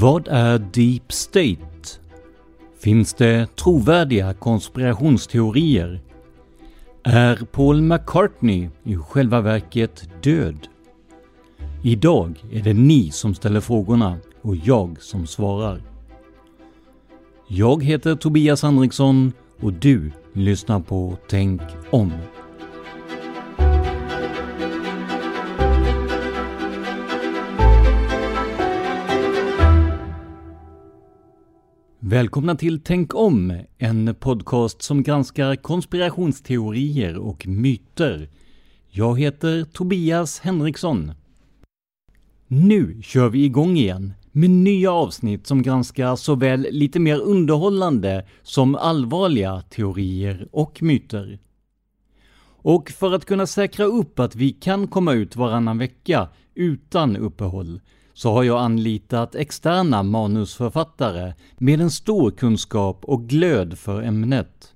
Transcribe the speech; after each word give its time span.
Vad 0.00 0.28
är 0.28 0.58
Deep 0.58 1.12
State? 1.12 1.98
Finns 2.80 3.14
det 3.14 3.56
trovärdiga 3.56 4.34
konspirationsteorier? 4.34 6.00
Är 7.02 7.36
Paul 7.36 7.82
McCartney 7.82 8.68
i 8.84 8.96
själva 8.96 9.40
verket 9.40 10.08
död? 10.22 10.68
Idag 11.82 12.44
är 12.52 12.62
det 12.62 12.74
ni 12.74 13.10
som 13.10 13.34
ställer 13.34 13.60
frågorna 13.60 14.18
och 14.42 14.56
jag 14.56 15.02
som 15.02 15.26
svarar. 15.26 15.82
Jag 17.48 17.84
heter 17.84 18.14
Tobias 18.16 18.62
Henriksson 18.62 19.32
och 19.60 19.72
du 19.72 20.12
lyssnar 20.32 20.80
på 20.80 21.16
Tänk 21.28 21.62
om. 21.90 22.12
Välkomna 32.00 32.54
till 32.56 32.80
Tänk 32.80 33.14
om, 33.14 33.60
en 33.78 34.14
podcast 34.14 34.82
som 34.82 35.02
granskar 35.02 35.56
konspirationsteorier 35.56 37.16
och 37.16 37.46
myter. 37.46 38.28
Jag 38.88 39.20
heter 39.20 39.64
Tobias 39.64 40.40
Henriksson. 40.40 41.12
Nu 42.46 43.02
kör 43.02 43.28
vi 43.28 43.44
igång 43.44 43.76
igen 43.76 44.12
med 44.32 44.50
nya 44.50 44.92
avsnitt 44.92 45.46
som 45.46 45.62
granskar 45.62 46.16
såväl 46.16 46.66
lite 46.70 47.00
mer 47.00 47.20
underhållande 47.20 48.26
som 48.42 48.74
allvarliga 48.74 49.60
teorier 49.60 50.48
och 50.52 50.82
myter. 50.82 51.38
Och 52.46 52.90
för 52.90 53.12
att 53.12 53.24
kunna 53.24 53.46
säkra 53.46 53.84
upp 53.84 54.18
att 54.18 54.36
vi 54.36 54.50
kan 54.50 54.88
komma 54.88 55.12
ut 55.12 55.36
varannan 55.36 55.78
vecka 55.78 56.28
utan 56.54 57.16
uppehåll 57.16 57.80
så 58.18 58.32
har 58.32 58.42
jag 58.42 58.60
anlitat 58.60 59.34
externa 59.34 60.02
manusförfattare 60.02 61.34
med 61.58 61.80
en 61.80 61.90
stor 61.90 62.30
kunskap 62.30 63.04
och 63.04 63.28
glöd 63.28 63.78
för 63.78 64.02
ämnet. 64.02 64.74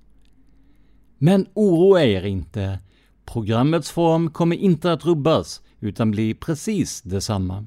Men 1.18 1.46
oroa 1.54 2.04
er 2.04 2.22
inte. 2.22 2.78
Programmets 3.24 3.90
form 3.90 4.30
kommer 4.30 4.56
inte 4.56 4.92
att 4.92 5.04
rubbas 5.04 5.62
utan 5.80 6.10
bli 6.10 6.34
precis 6.34 7.02
detsamma. 7.02 7.66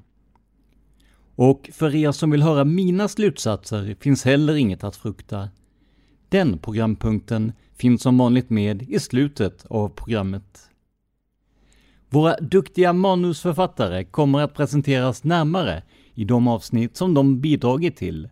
Och 1.35 1.69
för 1.73 1.95
er 1.95 2.11
som 2.11 2.31
vill 2.31 2.43
höra 2.43 2.65
mina 2.65 3.07
slutsatser 3.07 3.95
finns 3.99 4.25
heller 4.25 4.55
inget 4.55 4.83
att 4.83 4.95
frukta. 4.95 5.49
Den 6.29 6.57
programpunkten 6.57 7.53
finns 7.73 8.01
som 8.01 8.17
vanligt 8.17 8.49
med 8.49 8.81
i 8.81 8.99
slutet 8.99 9.65
av 9.65 9.89
programmet. 9.89 10.69
Våra 12.15 12.35
duktiga 12.37 12.93
manusförfattare 12.93 14.03
kommer 14.03 14.39
att 14.39 14.53
presenteras 14.53 15.23
närmare 15.23 15.83
i 16.13 16.25
de 16.25 16.47
avsnitt 16.47 16.97
som 16.97 17.13
de 17.13 17.41
bidragit 17.41 17.95
till. 17.95 18.29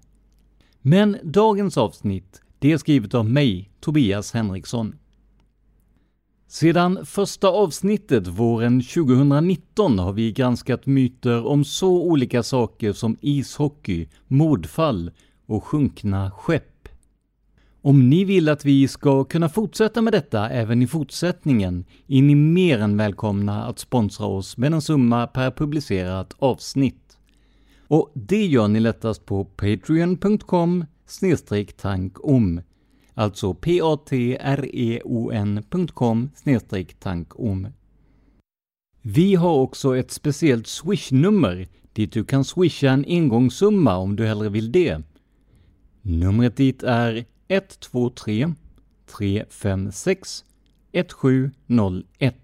Men 0.81 1.17
dagens 1.23 1.77
avsnitt, 1.77 2.41
det 2.59 2.71
är 2.71 2.77
skrivet 2.77 3.13
av 3.13 3.25
mig, 3.29 3.71
Tobias 3.79 4.33
Henriksson. 4.33 4.95
Sedan 6.47 7.05
första 7.05 7.47
avsnittet 7.47 8.27
våren 8.27 8.81
2019 8.81 9.99
har 9.99 10.13
vi 10.13 10.31
granskat 10.31 10.85
myter 10.85 11.45
om 11.47 11.65
så 11.65 12.03
olika 12.03 12.43
saker 12.43 12.93
som 12.93 13.17
ishockey, 13.21 14.07
mordfall 14.27 15.11
och 15.45 15.63
sjunkna 15.63 16.31
skepp. 16.31 16.72
Om 17.85 18.09
ni 18.09 18.23
vill 18.23 18.49
att 18.49 18.65
vi 18.65 18.87
ska 18.87 19.23
kunna 19.23 19.49
fortsätta 19.49 20.01
med 20.01 20.13
detta 20.13 20.49
även 20.49 20.81
i 20.81 20.87
fortsättningen 20.87 21.85
är 22.07 22.21
ni 22.21 22.35
mer 22.35 22.79
än 22.79 22.97
välkomna 22.97 23.65
att 23.65 23.79
sponsra 23.79 24.25
oss 24.25 24.57
med 24.57 24.73
en 24.73 24.81
summa 24.81 25.27
per 25.27 25.51
publicerat 25.51 26.35
avsnitt. 26.39 27.17
Och 27.87 28.11
det 28.13 28.45
gör 28.45 28.67
ni 28.67 28.79
lättast 28.79 29.25
på 29.25 29.45
patreon.com 29.45 30.85
tankom 31.77 32.61
Alltså 33.13 33.53
p-a-t-r-e-o-n.com 33.53 34.29
tankom 36.99 37.67
Vi 39.01 39.35
har 39.35 39.53
också 39.53 39.97
ett 39.97 40.11
speciellt 40.11 40.67
swishnummer 40.67 41.67
dit 41.93 42.11
du 42.11 42.25
kan 42.25 42.45
swisha 42.45 42.89
en 42.89 43.05
engångssumma 43.07 43.97
om 43.97 44.15
du 44.15 44.25
hellre 44.25 44.49
vill 44.49 44.71
det. 44.71 45.01
Numret 46.01 46.57
dit 46.57 46.83
är 46.83 47.25
123 47.53 48.53
356 49.05 50.43
1701. 50.91 52.35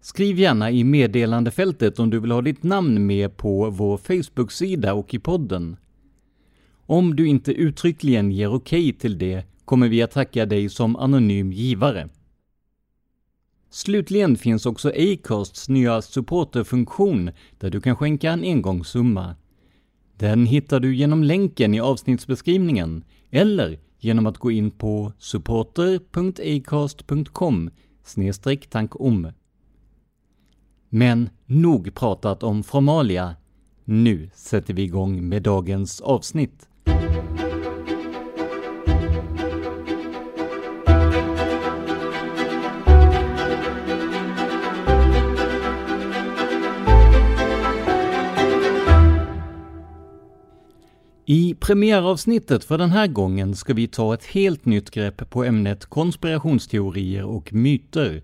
Skriv 0.00 0.38
gärna 0.38 0.70
i 0.70 0.84
meddelandefältet 0.84 1.98
om 1.98 2.10
du 2.10 2.20
vill 2.20 2.30
ha 2.30 2.42
ditt 2.42 2.62
namn 2.62 3.06
med 3.06 3.36
på 3.36 3.70
vår 3.70 3.96
Facebook-sida 3.96 4.94
och 4.94 5.14
i 5.14 5.18
podden. 5.18 5.76
Om 6.86 7.16
du 7.16 7.28
inte 7.28 7.52
uttryckligen 7.52 8.32
ger 8.32 8.54
okej 8.54 8.88
okay 8.88 9.00
till 9.00 9.18
det 9.18 9.44
kommer 9.64 9.88
vi 9.88 10.02
att 10.02 10.10
tacka 10.10 10.46
dig 10.46 10.68
som 10.68 10.96
anonym 10.96 11.52
givare. 11.52 12.08
Slutligen 13.70 14.36
finns 14.36 14.66
också 14.66 14.92
Acasts 14.96 15.68
nya 15.68 16.02
supporterfunktion 16.02 17.30
där 17.58 17.70
du 17.70 17.80
kan 17.80 17.96
skänka 17.96 18.30
en 18.30 18.42
engångssumma. 18.42 19.36
Den 20.16 20.46
hittar 20.46 20.80
du 20.80 20.96
genom 20.96 21.24
länken 21.24 21.74
i 21.74 21.80
avsnittsbeskrivningen 21.80 23.04
eller 23.30 23.78
genom 23.98 24.26
att 24.26 24.38
gå 24.38 24.50
in 24.50 24.70
på 24.70 25.12
supporter.acast.com 25.18 27.70
tankom. 28.70 29.32
Men 30.88 31.30
nog 31.46 31.94
pratat 31.94 32.42
om 32.42 32.62
formalia. 32.62 33.36
Nu 33.84 34.30
sätter 34.34 34.74
vi 34.74 34.82
igång 34.82 35.28
med 35.28 35.42
dagens 35.42 36.00
avsnitt. 36.00 36.68
I 51.28 51.54
premiäravsnittet 51.54 52.64
för 52.64 52.78
den 52.78 52.90
här 52.90 53.06
gången 53.06 53.56
ska 53.56 53.74
vi 53.74 53.88
ta 53.88 54.14
ett 54.14 54.24
helt 54.24 54.64
nytt 54.64 54.90
grepp 54.90 55.30
på 55.30 55.44
ämnet 55.44 55.86
konspirationsteorier 55.86 57.24
och 57.24 57.52
myter. 57.52 58.22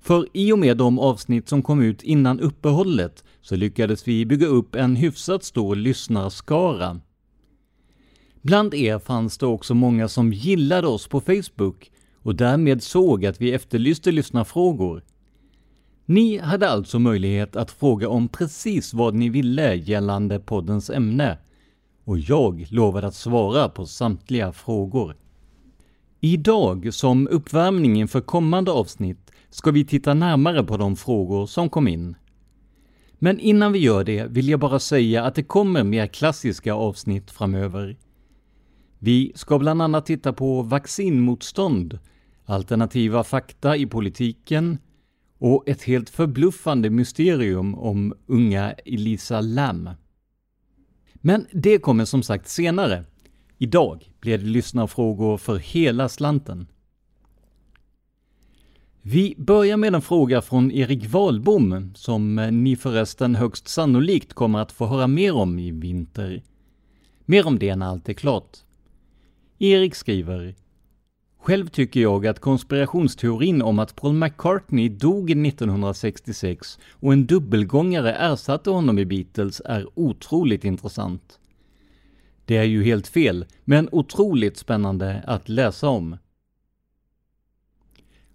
För 0.00 0.26
i 0.32 0.52
och 0.52 0.58
med 0.58 0.76
de 0.76 0.98
avsnitt 0.98 1.48
som 1.48 1.62
kom 1.62 1.82
ut 1.82 2.02
innan 2.02 2.40
uppehållet 2.40 3.24
så 3.40 3.56
lyckades 3.56 4.08
vi 4.08 4.26
bygga 4.26 4.46
upp 4.46 4.74
en 4.74 4.96
hyfsat 4.96 5.44
stor 5.44 5.76
lyssnarskara. 5.76 7.00
Bland 8.42 8.74
er 8.74 8.98
fanns 8.98 9.38
det 9.38 9.46
också 9.46 9.74
många 9.74 10.08
som 10.08 10.32
gillade 10.32 10.86
oss 10.86 11.08
på 11.08 11.20
Facebook 11.20 11.90
och 12.22 12.34
därmed 12.34 12.82
såg 12.82 13.26
att 13.26 13.40
vi 13.40 13.52
efterlyste 13.52 14.10
lyssnarfrågor. 14.10 15.04
Ni 16.06 16.38
hade 16.38 16.70
alltså 16.70 16.98
möjlighet 16.98 17.56
att 17.56 17.70
fråga 17.70 18.08
om 18.08 18.28
precis 18.28 18.94
vad 18.94 19.14
ni 19.14 19.28
ville 19.28 19.74
gällande 19.74 20.40
poddens 20.40 20.90
ämne 20.90 21.38
och 22.04 22.18
jag 22.18 22.66
lovade 22.70 23.06
att 23.06 23.14
svara 23.14 23.68
på 23.68 23.86
samtliga 23.86 24.52
frågor. 24.52 25.16
Idag, 26.20 26.94
som 26.94 27.28
uppvärmning 27.28 27.96
inför 27.96 28.20
kommande 28.20 28.70
avsnitt, 28.70 29.30
ska 29.50 29.70
vi 29.70 29.84
titta 29.84 30.14
närmare 30.14 30.64
på 30.64 30.76
de 30.76 30.96
frågor 30.96 31.46
som 31.46 31.68
kom 31.68 31.88
in. 31.88 32.16
Men 33.18 33.40
innan 33.40 33.72
vi 33.72 33.78
gör 33.78 34.04
det 34.04 34.26
vill 34.30 34.48
jag 34.48 34.60
bara 34.60 34.78
säga 34.78 35.24
att 35.24 35.34
det 35.34 35.42
kommer 35.42 35.84
mer 35.84 36.06
klassiska 36.06 36.74
avsnitt 36.74 37.30
framöver. 37.30 37.96
Vi 38.98 39.32
ska 39.34 39.58
bland 39.58 39.82
annat 39.82 40.06
titta 40.06 40.32
på 40.32 40.62
vaccinmotstånd, 40.62 41.98
alternativa 42.44 43.24
fakta 43.24 43.76
i 43.76 43.86
politiken 43.86 44.78
och 45.38 45.68
ett 45.68 45.82
helt 45.82 46.10
förbluffande 46.10 46.90
mysterium 46.90 47.74
om 47.74 48.14
unga 48.26 48.72
Elisa 48.72 49.40
Lam. 49.40 49.90
Men 51.20 51.46
det 51.52 51.78
kommer 51.78 52.04
som 52.04 52.22
sagt 52.22 52.48
senare. 52.48 53.04
Idag 53.58 54.10
blir 54.20 54.38
det 54.38 54.44
lyssnarfrågor 54.44 55.36
för 55.36 55.56
hela 55.56 56.08
slanten. 56.08 56.66
Vi 59.02 59.34
börjar 59.38 59.76
med 59.76 59.94
en 59.94 60.02
fråga 60.02 60.42
från 60.42 60.70
Erik 60.70 61.06
Wahlbom, 61.06 61.92
som 61.94 62.38
eh, 62.38 62.52
ni 62.52 62.76
förresten 62.76 63.34
högst 63.34 63.68
sannolikt 63.68 64.34
kommer 64.34 64.58
att 64.58 64.72
få 64.72 64.86
höra 64.86 65.06
mer 65.06 65.34
om 65.34 65.58
i 65.58 65.70
vinter. 65.70 66.42
Mer 67.24 67.46
om 67.46 67.58
det 67.58 67.76
när 67.76 67.86
allt 67.86 68.08
är 68.08 68.12
klart. 68.12 68.58
Erik 69.58 69.94
skriver 69.94 70.54
själv 71.40 71.68
tycker 71.68 72.00
jag 72.00 72.26
att 72.26 72.40
konspirationsteorin 72.40 73.62
om 73.62 73.78
att 73.78 73.96
Paul 73.96 74.14
McCartney 74.14 74.88
dog 74.88 75.30
1966 75.30 76.78
och 76.90 77.12
en 77.12 77.26
dubbelgångare 77.26 78.14
ersatte 78.14 78.70
honom 78.70 78.98
i 78.98 79.06
Beatles 79.06 79.62
är 79.64 79.86
otroligt 79.94 80.64
intressant. 80.64 81.38
Det 82.44 82.56
är 82.56 82.64
ju 82.64 82.84
helt 82.84 83.06
fel, 83.06 83.46
men 83.64 83.88
otroligt 83.92 84.56
spännande 84.56 85.22
att 85.26 85.48
läsa 85.48 85.88
om. 85.88 86.16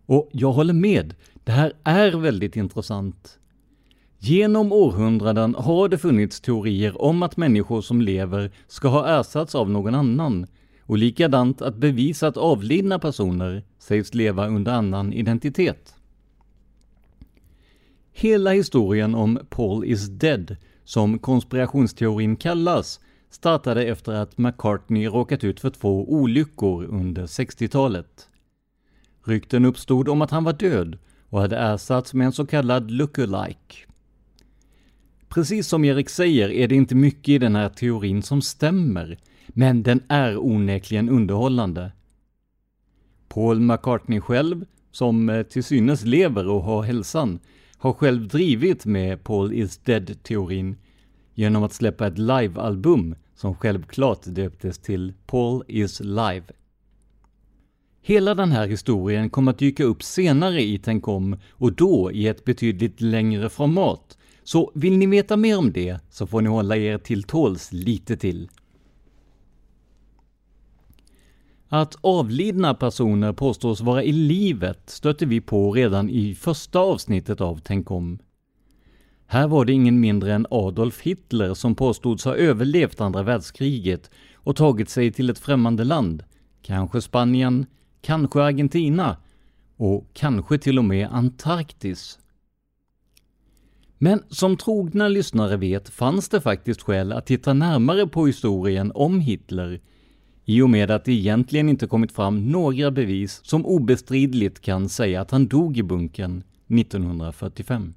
Och 0.05 0.29
jag 0.31 0.51
håller 0.51 0.73
med, 0.73 1.15
det 1.43 1.51
här 1.51 1.73
är 1.83 2.11
väldigt 2.11 2.55
intressant. 2.55 3.39
Genom 4.19 4.71
århundraden 4.71 5.55
har 5.55 5.89
det 5.89 5.97
funnits 5.97 6.41
teorier 6.41 7.01
om 7.01 7.23
att 7.23 7.37
människor 7.37 7.81
som 7.81 8.01
lever 8.01 8.51
ska 8.67 8.87
ha 8.87 9.19
ersatts 9.19 9.55
av 9.55 9.69
någon 9.69 9.95
annan, 9.95 10.47
och 10.85 10.97
likadant 10.97 11.61
att 11.61 11.75
bevisa 11.75 12.27
att 12.27 12.37
avlidna 12.37 12.99
personer 12.99 13.63
sägs 13.79 14.13
leva 14.13 14.47
under 14.47 14.71
annan 14.71 15.13
identitet. 15.13 15.95
Hela 18.11 18.51
historien 18.51 19.15
om 19.15 19.39
Paul 19.49 19.85
is 19.85 20.07
dead, 20.07 20.55
som 20.83 21.19
konspirationsteorin 21.19 22.35
kallas, 22.35 22.99
startade 23.29 23.85
efter 23.85 24.11
att 24.11 24.37
McCartney 24.37 25.07
råkat 25.07 25.43
ut 25.43 25.59
för 25.59 25.69
två 25.69 26.13
olyckor 26.13 26.83
under 26.83 27.25
60-talet. 27.25 28.29
Rykten 29.25 29.65
uppstod 29.65 30.09
om 30.09 30.21
att 30.21 30.31
han 30.31 30.43
var 30.43 30.53
död 30.53 30.97
och 31.29 31.41
hade 31.41 31.57
ersatts 31.57 32.13
med 32.13 32.25
en 32.25 32.31
så 32.31 32.45
kallad 32.45 32.91
lookalike. 32.91 33.75
Precis 35.29 35.67
som 35.67 35.85
Erik 35.85 36.09
säger 36.09 36.49
är 36.49 36.67
det 36.67 36.75
inte 36.75 36.95
mycket 36.95 37.29
i 37.29 37.37
den 37.37 37.55
här 37.55 37.69
teorin 37.69 38.23
som 38.23 38.41
stämmer, 38.41 39.17
men 39.47 39.83
den 39.83 40.03
är 40.07 40.37
onekligen 40.37 41.09
underhållande. 41.09 41.91
Paul 43.27 43.59
McCartney 43.59 44.19
själv, 44.19 44.65
som 44.91 45.29
eh, 45.29 45.43
till 45.43 45.63
synes 45.63 46.05
lever 46.05 46.47
och 46.47 46.63
har 46.63 46.83
hälsan, 46.83 47.39
har 47.77 47.93
själv 47.93 48.27
drivit 48.27 48.85
med 48.85 49.23
Paul 49.23 49.53
is 49.53 49.77
dead-teorin 49.77 50.75
genom 51.33 51.63
att 51.63 51.73
släppa 51.73 52.07
ett 52.07 52.17
live-album 52.17 53.15
som 53.35 53.55
självklart 53.55 54.21
döptes 54.25 54.77
till 54.77 55.13
Paul 55.27 55.63
is 55.67 55.99
live. 55.99 56.43
Hela 58.01 58.35
den 58.35 58.51
här 58.51 58.67
historien 58.67 59.29
kommer 59.29 59.51
att 59.51 59.59
dyka 59.59 59.83
upp 59.83 60.03
senare 60.03 60.61
i 60.61 60.79
Tänk 60.79 61.07
om 61.07 61.37
och 61.51 61.73
då 61.73 62.11
i 62.11 62.27
ett 62.27 62.45
betydligt 62.45 63.01
längre 63.01 63.49
format. 63.49 64.17
Så 64.43 64.71
vill 64.75 64.97
ni 64.97 65.05
veta 65.05 65.37
mer 65.37 65.57
om 65.57 65.71
det 65.71 65.99
så 66.09 66.27
får 66.27 66.41
ni 66.41 66.49
hålla 66.49 66.77
er 66.77 66.97
till 66.97 67.23
tåls 67.23 67.71
lite 67.71 68.17
till. 68.17 68.49
Att 71.75 71.97
avlidna 72.01 72.73
personer 72.73 73.33
påstås 73.33 73.81
vara 73.81 74.03
i 74.03 74.11
livet 74.11 74.89
stötte 74.89 75.25
vi 75.25 75.41
på 75.41 75.71
redan 75.71 76.09
i 76.09 76.35
första 76.35 76.79
avsnittet 76.79 77.41
av 77.41 77.59
Tänk 77.63 77.91
om. 77.91 78.19
Här 79.27 79.47
var 79.47 79.65
det 79.65 79.73
ingen 79.73 79.99
mindre 79.99 80.33
än 80.33 80.47
Adolf 80.49 81.01
Hitler 81.01 81.53
som 81.53 81.75
påstods 81.75 82.25
ha 82.25 82.35
överlevt 82.35 83.01
andra 83.01 83.23
världskriget 83.23 84.09
och 84.33 84.55
tagit 84.55 84.89
sig 84.89 85.11
till 85.11 85.29
ett 85.29 85.39
främmande 85.39 85.83
land, 85.83 86.23
kanske 86.61 87.01
Spanien, 87.01 87.65
kanske 88.01 88.41
Argentina 88.41 89.17
och 89.77 90.07
kanske 90.13 90.57
till 90.57 90.79
och 90.79 90.85
med 90.85 91.09
Antarktis. 91.11 92.19
Men 93.97 94.23
som 94.29 94.57
trogna 94.57 95.07
lyssnare 95.07 95.57
vet 95.57 95.89
fanns 95.89 96.29
det 96.29 96.41
faktiskt 96.41 96.81
skäl 96.81 97.11
att 97.11 97.25
titta 97.25 97.53
närmare 97.53 98.07
på 98.07 98.25
historien 98.25 98.91
om 98.95 99.19
Hitler 99.19 99.81
i 100.45 100.61
och 100.61 100.69
med 100.69 100.91
att 100.91 101.05
det 101.05 101.11
egentligen 101.11 101.69
inte 101.69 101.87
kommit 101.87 102.11
fram 102.11 102.51
några 102.51 102.91
bevis 102.91 103.39
som 103.43 103.65
obestridligt 103.65 104.61
kan 104.61 104.89
säga 104.89 105.21
att 105.21 105.31
han 105.31 105.47
dog 105.47 105.77
i 105.77 105.83
bunkern 105.83 106.43
1945. 106.79 107.93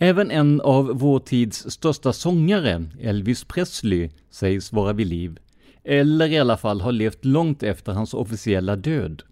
Även 0.00 0.30
en 0.30 0.60
av 0.60 0.86
vår 0.86 1.18
tids 1.18 1.70
största 1.70 2.12
sångare, 2.12 2.84
Elvis 3.00 3.44
Presley, 3.44 4.10
sägs 4.30 4.72
vara 4.72 4.92
vid 4.92 5.06
liv, 5.06 5.38
eller 5.84 6.28
i 6.28 6.38
alla 6.38 6.56
fall 6.56 6.80
ha 6.80 6.90
levt 6.90 7.24
långt 7.24 7.62
efter 7.62 7.92
hans 7.92 8.14
officiella 8.14 8.76
död. 8.76 9.22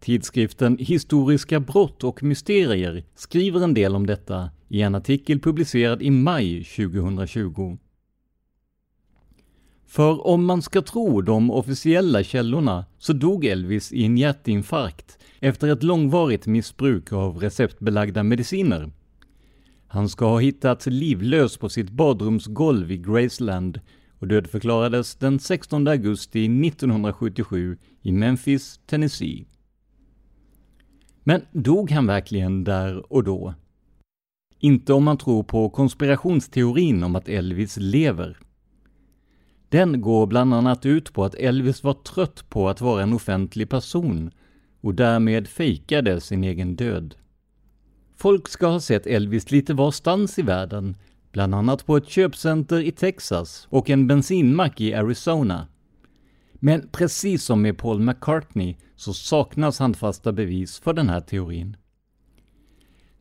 Tidskriften 0.00 0.78
Historiska 0.78 1.60
brott 1.60 2.04
och 2.04 2.22
mysterier 2.22 3.04
skriver 3.14 3.64
en 3.64 3.74
del 3.74 3.96
om 3.96 4.06
detta 4.06 4.50
i 4.68 4.82
en 4.82 4.94
artikel 4.94 5.40
publicerad 5.40 6.02
i 6.02 6.10
maj 6.10 6.64
2020. 6.64 7.78
För 9.88 10.26
om 10.26 10.44
man 10.44 10.62
ska 10.62 10.82
tro 10.82 11.20
de 11.22 11.50
officiella 11.50 12.22
källorna 12.22 12.84
så 12.98 13.12
dog 13.12 13.44
Elvis 13.44 13.92
i 13.92 14.04
en 14.04 14.18
hjärtinfarkt 14.18 15.18
efter 15.40 15.68
ett 15.68 15.82
långvarigt 15.82 16.46
missbruk 16.46 17.12
av 17.12 17.38
receptbelagda 17.38 18.22
mediciner. 18.22 18.90
Han 19.86 20.08
ska 20.08 20.26
ha 20.26 20.38
hittats 20.38 20.86
livlös 20.86 21.56
på 21.56 21.68
sitt 21.68 21.90
badrumsgolv 21.90 22.92
i 22.92 22.98
Graceland 22.98 23.80
och 24.18 24.28
dödförklarades 24.28 25.14
den 25.14 25.38
16 25.38 25.88
augusti 25.88 26.44
1977 26.44 27.78
i 28.02 28.12
Memphis, 28.12 28.80
Tennessee. 28.86 29.46
Men 31.24 31.42
dog 31.52 31.90
han 31.90 32.06
verkligen 32.06 32.64
där 32.64 33.12
och 33.12 33.24
då? 33.24 33.54
Inte 34.58 34.92
om 34.92 35.04
man 35.04 35.18
tror 35.18 35.42
på 35.42 35.70
konspirationsteorin 35.70 37.02
om 37.02 37.16
att 37.16 37.28
Elvis 37.28 37.76
lever. 37.76 38.38
Den 39.68 40.00
går 40.00 40.26
bland 40.26 40.54
annat 40.54 40.86
ut 40.86 41.12
på 41.12 41.24
att 41.24 41.34
Elvis 41.34 41.84
var 41.84 41.94
trött 41.94 42.44
på 42.48 42.68
att 42.68 42.80
vara 42.80 43.02
en 43.02 43.12
offentlig 43.12 43.68
person 43.68 44.30
och 44.80 44.94
därmed 44.94 45.48
fejkade 45.48 46.20
sin 46.20 46.44
egen 46.44 46.76
död. 46.76 47.14
Folk 48.16 48.48
ska 48.48 48.66
ha 48.66 48.80
sett 48.80 49.06
Elvis 49.06 49.50
lite 49.50 49.74
varstans 49.74 50.38
i 50.38 50.42
världen, 50.42 50.96
bland 51.32 51.54
annat 51.54 51.86
på 51.86 51.96
ett 51.96 52.08
köpcenter 52.08 52.80
i 52.80 52.90
Texas 52.90 53.66
och 53.70 53.90
en 53.90 54.06
bensinmack 54.06 54.80
i 54.80 54.94
Arizona. 54.94 55.66
Men 56.52 56.88
precis 56.92 57.44
som 57.44 57.62
med 57.62 57.78
Paul 57.78 58.00
McCartney 58.00 58.76
så 58.96 59.12
saknas 59.12 59.78
handfasta 59.78 60.32
bevis 60.32 60.78
för 60.78 60.92
den 60.92 61.08
här 61.08 61.20
teorin. 61.20 61.76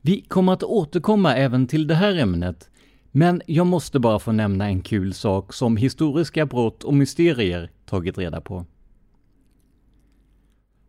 Vi 0.01 0.21
kommer 0.21 0.53
att 0.53 0.63
återkomma 0.63 1.35
även 1.35 1.67
till 1.67 1.87
det 1.87 1.95
här 1.95 2.15
ämnet, 2.15 2.69
men 3.11 3.41
jag 3.45 3.67
måste 3.67 3.99
bara 3.99 4.19
få 4.19 4.31
nämna 4.31 4.65
en 4.65 4.81
kul 4.81 5.13
sak 5.13 5.53
som 5.53 5.77
historiska 5.77 6.45
brott 6.45 6.83
och 6.83 6.93
mysterier 6.93 7.71
tagit 7.85 8.17
reda 8.17 8.41
på. 8.41 8.65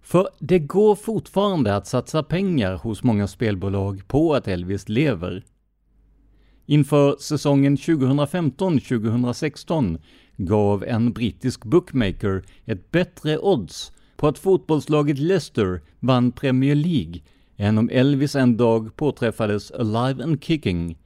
För 0.03 0.29
det 0.39 0.59
går 0.59 0.95
fortfarande 0.95 1.77
att 1.77 1.87
satsa 1.87 2.23
pengar 2.23 2.75
hos 2.75 3.03
många 3.03 3.27
spelbolag 3.27 4.09
på 4.09 4.35
att 4.35 4.49
Elvis 4.49 4.89
lever. 4.89 5.45
Inför 6.67 7.17
säsongen 7.21 7.77
2015-2016 7.77 9.99
gav 10.37 10.85
en 10.85 11.13
brittisk 11.13 11.65
bookmaker 11.65 12.45
ett 12.65 12.91
bättre 12.91 13.39
odds 13.39 13.93
på 14.17 14.29
att 14.29 14.39
fotbollslaget 14.39 15.19
Leicester 15.19 15.81
vann 16.01 16.33
Premier 16.33 16.75
League 16.75 17.21
än 17.57 17.79
om 17.79 17.91
Elvis 17.93 18.35
en 18.35 18.57
dag 18.57 18.97
påträffades 18.97 19.71
alive 19.71 20.25
and 20.25 20.45
kicking, 20.45 20.99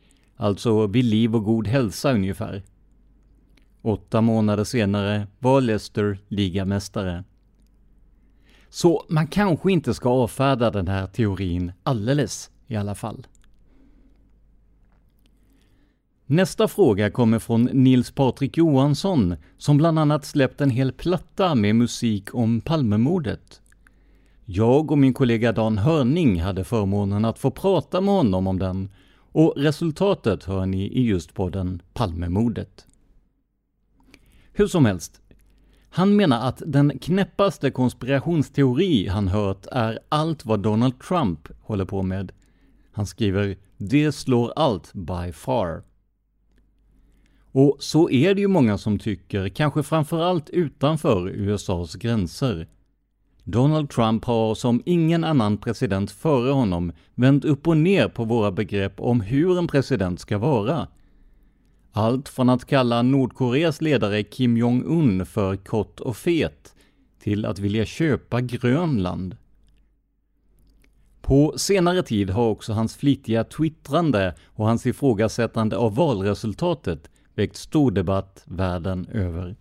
alltså 0.42 0.86
vid 0.86 1.04
liv 1.04 1.36
och 1.36 1.44
god 1.44 1.66
hälsa 1.66 2.12
ungefär. 2.12 2.62
Åtta 3.82 4.20
månader 4.20 4.64
senare 4.64 5.26
var 5.38 5.60
Leicester 5.60 6.18
ligamästare. 6.28 7.24
Så 8.68 9.04
man 9.08 9.26
kanske 9.26 9.72
inte 9.72 9.94
ska 9.94 10.10
avfärda 10.10 10.70
den 10.70 10.88
här 10.88 11.06
teorin 11.06 11.72
alldeles 11.82 12.50
i 12.66 12.76
alla 12.76 12.94
fall. 12.94 13.26
Nästa 16.26 16.68
fråga 16.68 17.10
kommer 17.10 17.38
från 17.38 17.62
Nils 17.62 18.10
Patrik 18.10 18.56
Johansson, 18.56 19.36
som 19.58 19.76
bland 19.76 19.98
annat 19.98 20.24
släppt 20.24 20.60
en 20.60 20.70
hel 20.70 20.92
platta 20.92 21.54
med 21.54 21.76
musik 21.76 22.34
om 22.34 22.60
Palmemordet. 22.60 23.60
Jag 24.44 24.90
och 24.90 24.98
min 24.98 25.14
kollega 25.14 25.52
Dan 25.52 25.78
Hörning 25.78 26.40
hade 26.40 26.64
förmånen 26.64 27.24
att 27.24 27.38
få 27.38 27.50
prata 27.50 28.00
med 28.00 28.14
honom 28.14 28.46
om 28.46 28.58
den, 28.58 28.88
och 29.32 29.54
resultatet 29.56 30.44
hör 30.44 30.66
ni 30.66 30.82
i 30.82 31.02
just 31.02 31.34
podden 31.34 31.82
Palmemordet. 31.92 32.86
Hur 34.52 34.66
som 34.66 34.84
helst, 34.84 35.20
han 35.90 36.16
menar 36.16 36.48
att 36.48 36.62
den 36.66 36.98
knäppaste 36.98 37.70
konspirationsteori 37.70 39.08
han 39.08 39.28
hört 39.28 39.66
är 39.72 39.98
allt 40.08 40.44
vad 40.44 40.60
Donald 40.60 41.00
Trump 41.00 41.48
håller 41.60 41.84
på 41.84 42.02
med. 42.02 42.32
Han 42.92 43.06
skriver 43.06 43.56
”Det 43.76 44.12
slår 44.12 44.52
allt 44.56 44.92
by 44.92 45.32
far”. 45.32 45.82
Och 47.52 47.76
så 47.80 48.10
är 48.10 48.34
det 48.34 48.40
ju 48.40 48.48
många 48.48 48.78
som 48.78 48.98
tycker, 48.98 49.48
kanske 49.48 49.82
framförallt 49.82 50.50
utanför 50.50 51.28
USAs 51.28 51.94
gränser. 51.94 52.68
Donald 53.44 53.90
Trump 53.90 54.24
har 54.24 54.54
som 54.54 54.82
ingen 54.86 55.24
annan 55.24 55.58
president 55.58 56.10
före 56.10 56.52
honom 56.52 56.92
vänt 57.14 57.44
upp 57.44 57.68
och 57.68 57.76
ner 57.76 58.08
på 58.08 58.24
våra 58.24 58.52
begrepp 58.52 59.00
om 59.00 59.20
hur 59.20 59.58
en 59.58 59.66
president 59.66 60.20
ska 60.20 60.38
vara. 60.38 60.88
Allt 61.92 62.28
från 62.28 62.48
att 62.48 62.64
kalla 62.64 63.02
Nordkoreas 63.02 63.80
ledare 63.80 64.22
Kim 64.22 64.56
Jong-Un 64.56 65.26
för 65.26 65.56
kort 65.56 66.00
och 66.00 66.16
fet, 66.16 66.74
till 67.22 67.46
att 67.46 67.58
vilja 67.58 67.84
köpa 67.84 68.40
Grönland. 68.40 69.36
På 71.22 71.54
senare 71.56 72.02
tid 72.02 72.30
har 72.30 72.48
också 72.48 72.72
hans 72.72 72.96
flitiga 72.96 73.44
twittrande 73.44 74.34
och 74.46 74.66
hans 74.66 74.86
ifrågasättande 74.86 75.76
av 75.76 75.94
valresultatet 75.94 77.10
väckt 77.34 77.56
stor 77.56 77.90
debatt 77.90 78.42
världen 78.46 79.06
över. 79.06 79.56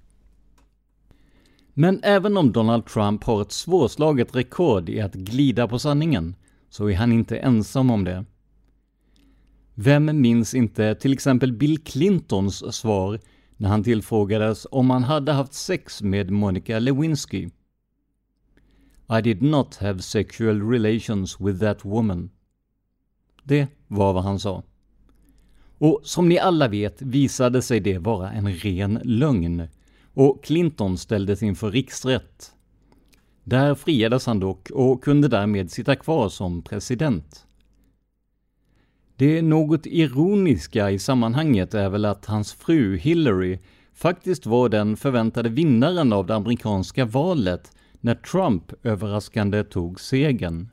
Men 1.82 2.00
även 2.04 2.38
om 2.38 2.52
Donald 2.52 2.86
Trump 2.86 3.24
har 3.24 3.42
ett 3.42 3.52
svårslaget 3.52 4.36
rekord 4.36 4.90
i 4.90 5.02
att 5.02 5.14
glida 5.14 5.68
på 5.68 5.80
sanningen, 5.80 6.36
så 6.70 6.90
är 6.90 6.96
han 6.96 7.12
inte 7.12 7.38
ensam 7.38 7.92
om 7.92 8.04
det. 8.04 8.26
Vem 9.74 10.22
minns 10.22 10.54
inte 10.54 10.96
till 10.96 11.14
exempel 11.14 11.54
Bill 11.54 11.80
Clintons 11.80 12.76
svar 12.76 13.20
när 13.58 13.70
han 13.70 13.84
tillfrågades 13.84 14.68
om 14.72 14.90
han 14.90 15.04
hade 15.04 15.32
haft 15.32 15.54
sex 15.54 16.02
med 16.02 16.32
Monica 16.32 16.80
Lewinsky? 16.80 17.50
I 19.20 19.22
did 19.24 19.42
not 19.42 19.76
have 19.76 20.00
sexual 20.02 20.70
relations 20.70 21.40
with 21.40 21.60
that 21.60 21.86
woman. 21.86 22.30
Det 23.44 23.68
var 23.88 24.14
vad 24.14 24.24
han 24.24 24.40
sa. 24.40 24.64
Och 25.78 26.02
som 26.04 26.30
ni 26.30 26.40
alla 26.40 26.68
vet 26.68 27.02
visade 27.02 27.62
sig 27.62 27.80
det 27.80 27.98
vara 27.98 28.32
en 28.32 28.54
ren 28.54 29.00
lögn 29.04 29.68
och 30.14 30.44
Clinton 30.44 30.98
ställdes 30.98 31.44
inför 31.44 31.72
riksrätt. 31.72 32.52
Där 33.44 33.76
friades 33.76 34.26
han 34.26 34.40
dock 34.40 34.70
och 34.70 35.04
kunde 35.04 35.28
därmed 35.28 35.72
sitta 35.72 35.96
kvar 35.96 36.30
som 36.30 36.62
president. 36.62 37.46
Det 39.16 39.42
något 39.42 39.86
ironiska 39.86 40.92
i 40.92 41.00
sammanhanget 41.00 41.74
är 41.74 41.90
väl 41.90 42.06
att 42.06 42.26
hans 42.26 42.54
fru 42.54 42.98
Hillary 42.98 43.60
faktiskt 43.94 44.46
var 44.46 44.70
den 44.70 44.98
förväntade 44.98 45.50
vinnaren 45.50 46.14
av 46.14 46.26
det 46.26 46.36
amerikanska 46.36 47.06
valet 47.06 47.72
när 48.00 48.16
Trump 48.16 48.74
överraskande 48.84 49.64
tog 49.64 50.00
segern. 50.00 50.70